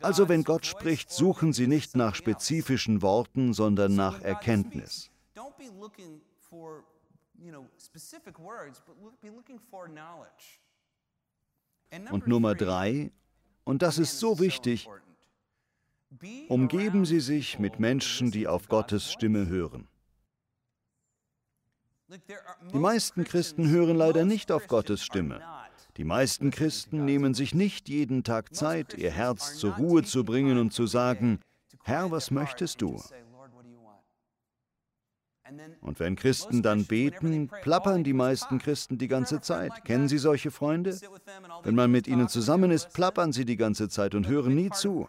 Also 0.00 0.28
wenn 0.28 0.44
Gott 0.44 0.66
spricht, 0.66 1.10
suchen 1.10 1.52
Sie 1.52 1.66
nicht 1.66 1.96
nach 1.96 2.14
spezifischen 2.14 3.02
Worten, 3.02 3.52
sondern 3.52 3.94
nach 3.94 4.20
Erkenntnis. 4.20 5.10
Und 12.10 12.26
Nummer 12.26 12.54
drei, 12.54 13.12
und 13.64 13.82
das 13.82 13.98
ist 13.98 14.18
so 14.18 14.38
wichtig, 14.38 14.88
Umgeben 16.48 17.06
Sie 17.06 17.20
sich 17.20 17.58
mit 17.58 17.80
Menschen, 17.80 18.30
die 18.30 18.46
auf 18.46 18.68
Gottes 18.68 19.10
Stimme 19.10 19.46
hören. 19.46 19.88
Die 22.72 22.78
meisten 22.78 23.24
Christen 23.24 23.70
hören 23.70 23.96
leider 23.96 24.24
nicht 24.24 24.52
auf 24.52 24.66
Gottes 24.66 25.02
Stimme. 25.02 25.40
Die 25.98 26.04
meisten 26.04 26.50
Christen 26.50 27.04
nehmen 27.04 27.34
sich 27.34 27.54
nicht 27.54 27.88
jeden 27.88 28.24
Tag 28.24 28.54
Zeit, 28.54 28.94
ihr 28.94 29.10
Herz 29.10 29.56
zur 29.56 29.74
Ruhe 29.74 30.02
zu 30.02 30.24
bringen 30.24 30.58
und 30.58 30.72
zu 30.72 30.86
sagen, 30.86 31.40
Herr, 31.84 32.10
was 32.10 32.30
möchtest 32.30 32.80
du? 32.80 32.98
Und 35.80 36.00
wenn 36.00 36.16
Christen 36.16 36.62
dann 36.62 36.86
beten, 36.86 37.48
plappern 37.48 38.04
die 38.04 38.14
meisten 38.14 38.58
Christen 38.58 38.96
die 38.96 39.08
ganze 39.08 39.40
Zeit. 39.40 39.84
Kennen 39.84 40.08
Sie 40.08 40.18
solche 40.18 40.50
Freunde? 40.50 40.98
Wenn 41.62 41.74
man 41.74 41.90
mit 41.90 42.06
ihnen 42.06 42.28
zusammen 42.28 42.70
ist, 42.70 42.94
plappern 42.94 43.32
sie 43.32 43.44
die 43.44 43.56
ganze 43.56 43.88
Zeit 43.88 44.14
und 44.14 44.28
hören 44.28 44.54
nie 44.54 44.70
zu. 44.70 45.08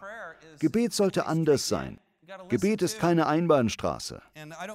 Gebet 0.58 0.92
sollte 0.92 1.26
anders 1.26 1.68
sein. 1.68 1.98
Gebet 2.48 2.82
ist 2.82 2.98
keine 2.98 3.26
Einbahnstraße. 3.26 4.22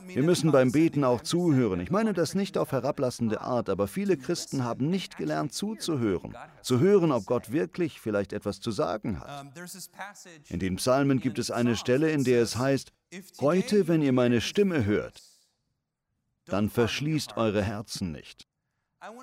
Wir 0.08 0.24
müssen 0.24 0.52
beim 0.52 0.72
Beten 0.72 1.04
auch 1.04 1.22
zuhören. 1.22 1.80
Ich 1.80 1.92
meine 1.92 2.14
das 2.14 2.36
nicht 2.36 2.58
auf 2.58 2.72
herablassende 2.72 3.42
Art, 3.42 3.70
aber 3.70 3.88
viele 3.88 4.18
Christen 4.18 4.64
haben 4.64 4.90
nicht 4.90 5.18
gelernt 5.18 5.54
zuzuhören. 5.54 6.36
Zu 6.62 6.80
hören, 6.80 7.12
ob 7.12 7.26
Gott 7.26 7.52
wirklich 7.52 8.00
vielleicht 8.00 8.34
etwas 8.34 8.60
zu 8.60 8.72
sagen 8.72 9.20
hat. 9.20 9.46
In 10.50 10.60
den 10.60 10.78
Psalmen 10.78 11.20
gibt 11.20 11.40
es 11.40 11.52
eine 11.52 11.76
Stelle, 11.76 12.12
in 12.12 12.24
der 12.24 12.42
es 12.42 12.58
heißt, 12.58 12.92
heute, 13.40 13.88
wenn 13.88 14.02
ihr 14.02 14.14
meine 14.14 14.42
Stimme 14.42 14.86
hört, 14.86 15.22
dann 16.46 16.70
verschließt 16.70 17.38
eure 17.38 17.62
Herzen 17.62 18.12
nicht. 18.12 18.50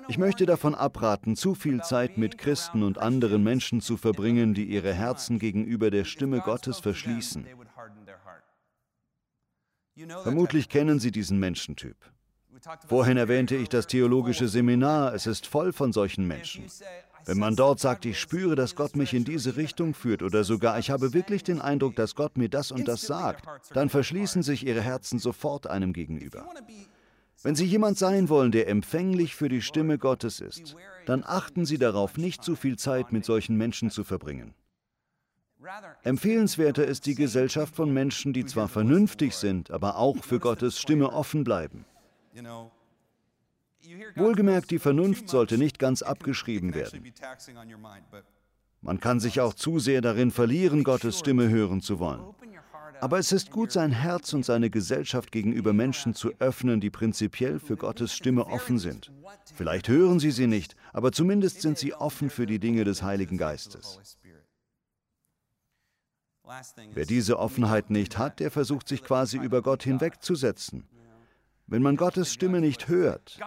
Ich 0.07 0.17
möchte 0.17 0.47
davon 0.47 0.73
abraten, 0.73 1.35
zu 1.35 1.53
viel 1.53 1.81
Zeit 1.81 2.17
mit 2.17 2.39
Christen 2.39 2.81
und 2.81 2.97
anderen 2.97 3.43
Menschen 3.43 3.79
zu 3.79 3.95
verbringen, 3.95 4.55
die 4.55 4.65
ihre 4.65 4.93
Herzen 4.93 5.37
gegenüber 5.37 5.91
der 5.91 6.03
Stimme 6.03 6.39
Gottes 6.39 6.79
verschließen. 6.79 7.45
Vermutlich 10.23 10.69
kennen 10.69 10.99
Sie 10.99 11.11
diesen 11.11 11.39
Menschentyp. 11.39 11.97
Vorhin 12.87 13.17
erwähnte 13.17 13.55
ich 13.55 13.69
das 13.69 13.87
theologische 13.87 14.47
Seminar, 14.47 15.13
es 15.13 15.27
ist 15.27 15.45
voll 15.45 15.73
von 15.73 15.93
solchen 15.93 16.27
Menschen. 16.27 16.65
Wenn 17.25 17.39
man 17.39 17.55
dort 17.55 17.79
sagt, 17.79 18.05
ich 18.05 18.19
spüre, 18.19 18.55
dass 18.55 18.75
Gott 18.75 18.95
mich 18.95 19.13
in 19.13 19.25
diese 19.25 19.57
Richtung 19.57 19.93
führt 19.93 20.23
oder 20.23 20.43
sogar 20.43 20.79
ich 20.79 20.89
habe 20.89 21.13
wirklich 21.13 21.43
den 21.43 21.61
Eindruck, 21.61 21.95
dass 21.95 22.15
Gott 22.15 22.37
mir 22.37 22.49
das 22.49 22.71
und 22.71 22.87
das 22.87 23.01
sagt, 23.01 23.45
dann 23.73 23.89
verschließen 23.89 24.43
sich 24.43 24.65
ihre 24.65 24.81
Herzen 24.81 25.19
sofort 25.19 25.67
einem 25.67 25.93
gegenüber. 25.93 26.47
Wenn 27.43 27.55
Sie 27.55 27.65
jemand 27.65 27.97
sein 27.97 28.29
wollen, 28.29 28.51
der 28.51 28.67
empfänglich 28.67 29.35
für 29.35 29.49
die 29.49 29.61
Stimme 29.61 29.97
Gottes 29.97 30.39
ist, 30.39 30.75
dann 31.05 31.23
achten 31.23 31.65
Sie 31.65 31.77
darauf, 31.77 32.17
nicht 32.17 32.43
zu 32.43 32.55
viel 32.55 32.77
Zeit 32.77 33.11
mit 33.11 33.25
solchen 33.25 33.57
Menschen 33.57 33.91
zu 33.91 34.03
verbringen. 34.03 34.53
Empfehlenswerter 36.03 36.85
ist 36.85 37.05
die 37.05 37.15
Gesellschaft 37.15 37.75
von 37.75 37.91
Menschen, 37.91 38.33
die 38.33 38.45
zwar 38.45 38.67
vernünftig 38.67 39.35
sind, 39.35 39.71
aber 39.71 39.97
auch 39.97 40.23
für 40.23 40.39
Gottes 40.39 40.79
Stimme 40.79 41.11
offen 41.11 41.43
bleiben. 41.43 41.85
Wohlgemerkt, 44.15 44.71
die 44.71 44.79
Vernunft 44.79 45.29
sollte 45.29 45.57
nicht 45.57 45.79
ganz 45.79 46.01
abgeschrieben 46.01 46.73
werden. 46.73 47.03
Man 48.81 48.99
kann 48.99 49.19
sich 49.19 49.41
auch 49.41 49.53
zu 49.53 49.79
sehr 49.79 50.01
darin 50.01 50.31
verlieren, 50.31 50.83
Gottes 50.83 51.19
Stimme 51.19 51.49
hören 51.49 51.81
zu 51.81 51.99
wollen. 51.99 52.21
Aber 52.99 53.19
es 53.19 53.31
ist 53.31 53.51
gut, 53.51 53.71
sein 53.71 53.91
Herz 53.91 54.33
und 54.33 54.43
seine 54.43 54.69
Gesellschaft 54.69 55.31
gegenüber 55.31 55.73
Menschen 55.73 56.15
zu 56.15 56.31
öffnen, 56.39 56.79
die 56.79 56.89
prinzipiell 56.89 57.59
für 57.59 57.77
Gottes 57.77 58.13
Stimme 58.13 58.47
offen 58.47 58.79
sind. 58.79 59.11
Vielleicht 59.53 59.87
hören 59.87 60.19
sie 60.19 60.31
sie 60.31 60.47
nicht, 60.47 60.75
aber 60.93 61.11
zumindest 61.11 61.61
sind 61.61 61.77
sie 61.77 61.93
offen 61.93 62.29
für 62.29 62.45
die 62.45 62.59
Dinge 62.59 62.83
des 62.85 63.03
Heiligen 63.03 63.37
Geistes. 63.37 64.17
Wer 66.93 67.05
diese 67.05 67.39
Offenheit 67.39 67.89
nicht 67.89 68.17
hat, 68.17 68.39
der 68.39 68.51
versucht 68.51 68.87
sich 68.87 69.03
quasi 69.03 69.37
über 69.37 69.61
Gott 69.61 69.83
hinwegzusetzen. 69.83 70.83
Wenn 71.69 71.81
man 71.81 71.97
Gottes 71.97 72.31
Stimme 72.31 72.61
nicht 72.61 72.87
hört, 72.87 73.37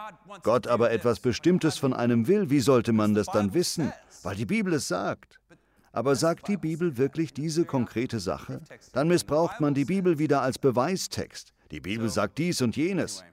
Gott 0.42 0.66
aber 0.66 0.90
etwas 0.90 1.20
Bestimmtes 1.20 1.78
von 1.78 1.94
einem 1.94 2.26
will, 2.26 2.50
wie 2.50 2.60
sollte 2.60 2.92
man 2.92 3.14
das 3.14 3.26
dann 3.28 3.54
wissen? 3.54 3.92
Weil 4.22 4.36
die 4.36 4.44
Bibel 4.44 4.74
es 4.74 4.88
sagt. 4.88 5.40
Aber 5.92 6.14
sagt 6.14 6.46
die 6.46 6.58
Bibel 6.58 6.98
wirklich 6.98 7.32
diese 7.32 7.64
konkrete 7.64 8.20
Sache? 8.20 8.60
Dann 8.92 9.08
missbraucht 9.08 9.60
man 9.60 9.74
die 9.74 9.86
Bibel 9.86 10.18
wieder 10.18 10.42
als 10.42 10.58
Beweistext. 10.58 11.54
Die 11.70 11.80
Bibel 11.80 12.08
sagt 12.10 12.38
dies 12.38 12.60
und 12.60 12.76
jenes. 12.76 13.24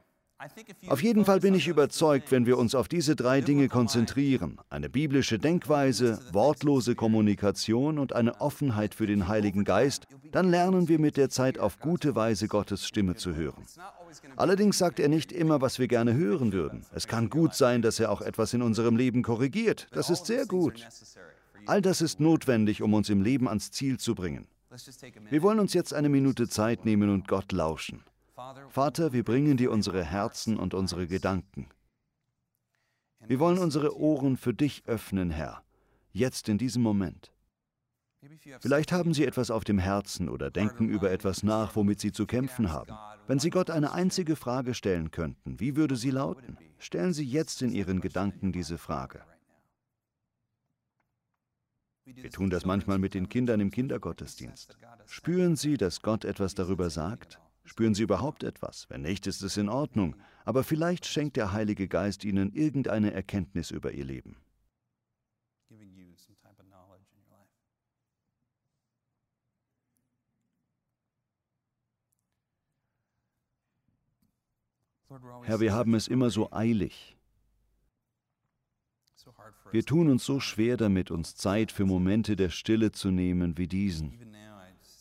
Auf 0.87 1.01
jeden 1.01 1.25
Fall 1.25 1.39
bin 1.39 1.55
ich 1.55 1.67
überzeugt, 1.67 2.31
wenn 2.31 2.45
wir 2.45 2.59
uns 2.59 2.75
auf 2.75 2.87
diese 2.87 3.15
drei 3.15 3.41
Dinge 3.41 3.69
konzentrieren, 3.69 4.59
eine 4.69 4.87
biblische 4.87 5.39
Denkweise, 5.39 6.19
wortlose 6.31 6.93
Kommunikation 6.93 7.97
und 7.97 8.13
eine 8.13 8.39
Offenheit 8.39 8.93
für 8.93 9.07
den 9.07 9.27
Heiligen 9.27 9.63
Geist, 9.63 10.05
dann 10.31 10.49
lernen 10.49 10.87
wir 10.89 10.99
mit 10.99 11.17
der 11.17 11.29
Zeit 11.29 11.57
auf 11.57 11.79
gute 11.79 12.15
Weise 12.15 12.47
Gottes 12.47 12.85
Stimme 12.85 13.15
zu 13.15 13.35
hören. 13.35 13.65
Allerdings 14.35 14.77
sagt 14.77 14.99
er 14.99 15.09
nicht 15.09 15.31
immer, 15.31 15.59
was 15.61 15.79
wir 15.79 15.87
gerne 15.87 16.13
hören 16.13 16.53
würden. 16.53 16.85
Es 16.93 17.07
kann 17.07 17.29
gut 17.29 17.55
sein, 17.55 17.81
dass 17.81 17.99
er 17.99 18.11
auch 18.11 18.21
etwas 18.21 18.53
in 18.53 18.61
unserem 18.61 18.95
Leben 18.95 19.23
korrigiert. 19.23 19.87
Das 19.91 20.11
ist 20.11 20.27
sehr 20.27 20.45
gut. 20.45 20.85
All 21.65 21.81
das 21.81 22.01
ist 22.01 22.19
notwendig, 22.19 22.83
um 22.83 22.93
uns 22.93 23.09
im 23.09 23.21
Leben 23.23 23.47
ans 23.47 23.71
Ziel 23.71 23.97
zu 23.97 24.13
bringen. 24.13 24.47
Wir 25.29 25.41
wollen 25.41 25.59
uns 25.59 25.73
jetzt 25.73 25.93
eine 25.93 26.09
Minute 26.09 26.47
Zeit 26.47 26.85
nehmen 26.85 27.09
und 27.09 27.27
Gott 27.27 27.51
lauschen. 27.51 28.03
Vater, 28.69 29.13
wir 29.13 29.23
bringen 29.23 29.57
dir 29.57 29.71
unsere 29.71 30.03
Herzen 30.03 30.57
und 30.57 30.75
unsere 30.75 31.07
Gedanken. 31.07 31.69
Wir 33.25 33.39
wollen 33.39 33.57
unsere 33.57 33.97
Ohren 33.97 34.37
für 34.37 34.53
dich 34.53 34.85
öffnen, 34.85 35.31
Herr, 35.31 35.63
jetzt 36.11 36.47
in 36.47 36.59
diesem 36.59 36.83
Moment. 36.83 37.33
Vielleicht 38.59 38.91
haben 38.91 39.15
Sie 39.15 39.25
etwas 39.25 39.49
auf 39.49 39.63
dem 39.63 39.79
Herzen 39.79 40.29
oder 40.29 40.51
denken 40.51 40.87
über 40.87 41.09
etwas 41.09 41.41
nach, 41.41 41.75
womit 41.75 41.99
Sie 41.99 42.11
zu 42.11 42.27
kämpfen 42.27 42.71
haben. 42.71 42.95
Wenn 43.25 43.39
Sie 43.39 43.49
Gott 43.49 43.71
eine 43.71 43.91
einzige 43.93 44.35
Frage 44.35 44.75
stellen 44.75 45.09
könnten, 45.09 45.59
wie 45.59 45.75
würde 45.75 45.95
sie 45.95 46.11
lauten? 46.11 46.57
Stellen 46.77 47.13
Sie 47.13 47.25
jetzt 47.25 47.63
in 47.63 47.71
Ihren 47.71 48.01
Gedanken 48.01 48.51
diese 48.51 48.77
Frage. 48.77 49.23
Wir 52.05 52.29
tun 52.29 52.51
das 52.51 52.65
manchmal 52.65 52.99
mit 52.99 53.15
den 53.15 53.29
Kindern 53.29 53.59
im 53.59 53.71
Kindergottesdienst. 53.71 54.77
Spüren 55.07 55.55
Sie, 55.55 55.77
dass 55.77 56.01
Gott 56.01 56.23
etwas 56.23 56.53
darüber 56.53 56.89
sagt? 56.89 57.39
Spüren 57.67 57.93
Sie 57.93 58.03
überhaupt 58.03 58.43
etwas? 58.43 58.89
Wenn 58.89 59.01
nicht, 59.01 59.27
ist 59.27 59.43
es 59.43 59.57
in 59.57 59.67
Ordnung. 59.67 60.15
Aber 60.45 60.63
vielleicht 60.63 61.05
schenkt 61.05 61.35
der 61.35 61.51
Heilige 61.51 61.89
Geist 61.89 62.23
Ihnen 62.23 62.53
irgendeine 62.53 63.11
Erkenntnis 63.11 63.71
über 63.71 63.91
Ihr 63.91 64.05
Leben. 64.05 64.37
Herr, 75.43 75.59
wir 75.59 75.73
haben 75.73 75.93
es 75.93 76.07
immer 76.07 76.29
so 76.29 76.51
eilig. 76.53 77.17
Wir 79.71 79.83
tun 79.83 80.09
uns 80.09 80.23
so 80.23 80.39
schwer 80.39 80.77
damit, 80.77 81.11
uns 81.11 81.35
Zeit 81.35 81.73
für 81.73 81.85
Momente 81.85 82.37
der 82.37 82.49
Stille 82.49 82.93
zu 82.93 83.11
nehmen 83.11 83.57
wie 83.57 83.67
diesen. 83.67 84.17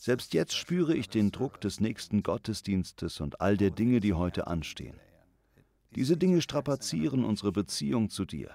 Selbst 0.07 0.35
jetzt 0.35 0.55
spüre 0.55 0.95
ich 0.95 1.09
den 1.09 1.33
Druck 1.33 1.61
des 1.61 1.81
nächsten 1.81 2.23
Gottesdienstes 2.23 3.21
und 3.21 3.41
all 3.41 3.57
der 3.57 3.73
Dinge, 3.73 3.99
die 3.99 4.15
heute 4.15 4.47
anstehen. 4.47 4.95
Diese 5.97 6.17
Dinge 6.17 6.43
strapazieren 6.43 7.25
unsere 7.25 7.51
Beziehung 7.51 8.09
zu 8.09 8.25
dir. 8.25 8.55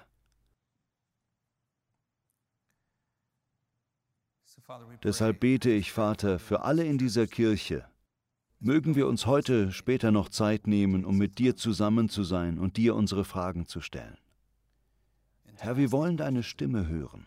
Deshalb 5.02 5.40
bete 5.40 5.70
ich, 5.70 5.92
Vater, 5.92 6.38
für 6.38 6.62
alle 6.62 6.86
in 6.86 6.96
dieser 6.96 7.26
Kirche, 7.26 7.86
mögen 8.58 8.94
wir 8.94 9.06
uns 9.06 9.26
heute 9.26 9.72
später 9.72 10.10
noch 10.10 10.30
Zeit 10.30 10.66
nehmen, 10.66 11.04
um 11.04 11.18
mit 11.18 11.38
dir 11.38 11.54
zusammen 11.54 12.08
zu 12.08 12.24
sein 12.24 12.58
und 12.58 12.78
dir 12.78 12.96
unsere 12.96 13.26
Fragen 13.26 13.66
zu 13.66 13.82
stellen. 13.82 14.16
Herr, 15.58 15.76
wir 15.76 15.92
wollen 15.92 16.16
deine 16.16 16.44
Stimme 16.44 16.88
hören. 16.88 17.26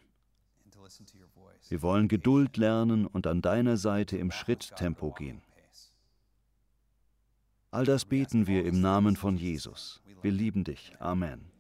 Wir 1.68 1.82
wollen 1.82 2.08
Geduld 2.08 2.58
lernen 2.58 3.08
und 3.08 3.26
an 3.28 3.42
deiner 3.42 3.78
Seite 3.78 4.18
im 4.18 4.32
Schritttempo 4.32 5.12
gehen. 5.12 5.42
All 7.72 7.86
das 7.86 8.06
beten 8.06 8.48
wir 8.48 8.66
im 8.66 8.80
Namen 8.80 9.16
von 9.16 9.36
Jesus. 9.36 10.02
Wir 10.22 10.32
lieben 10.32 10.64
dich. 10.64 10.94
Amen. 11.00 11.55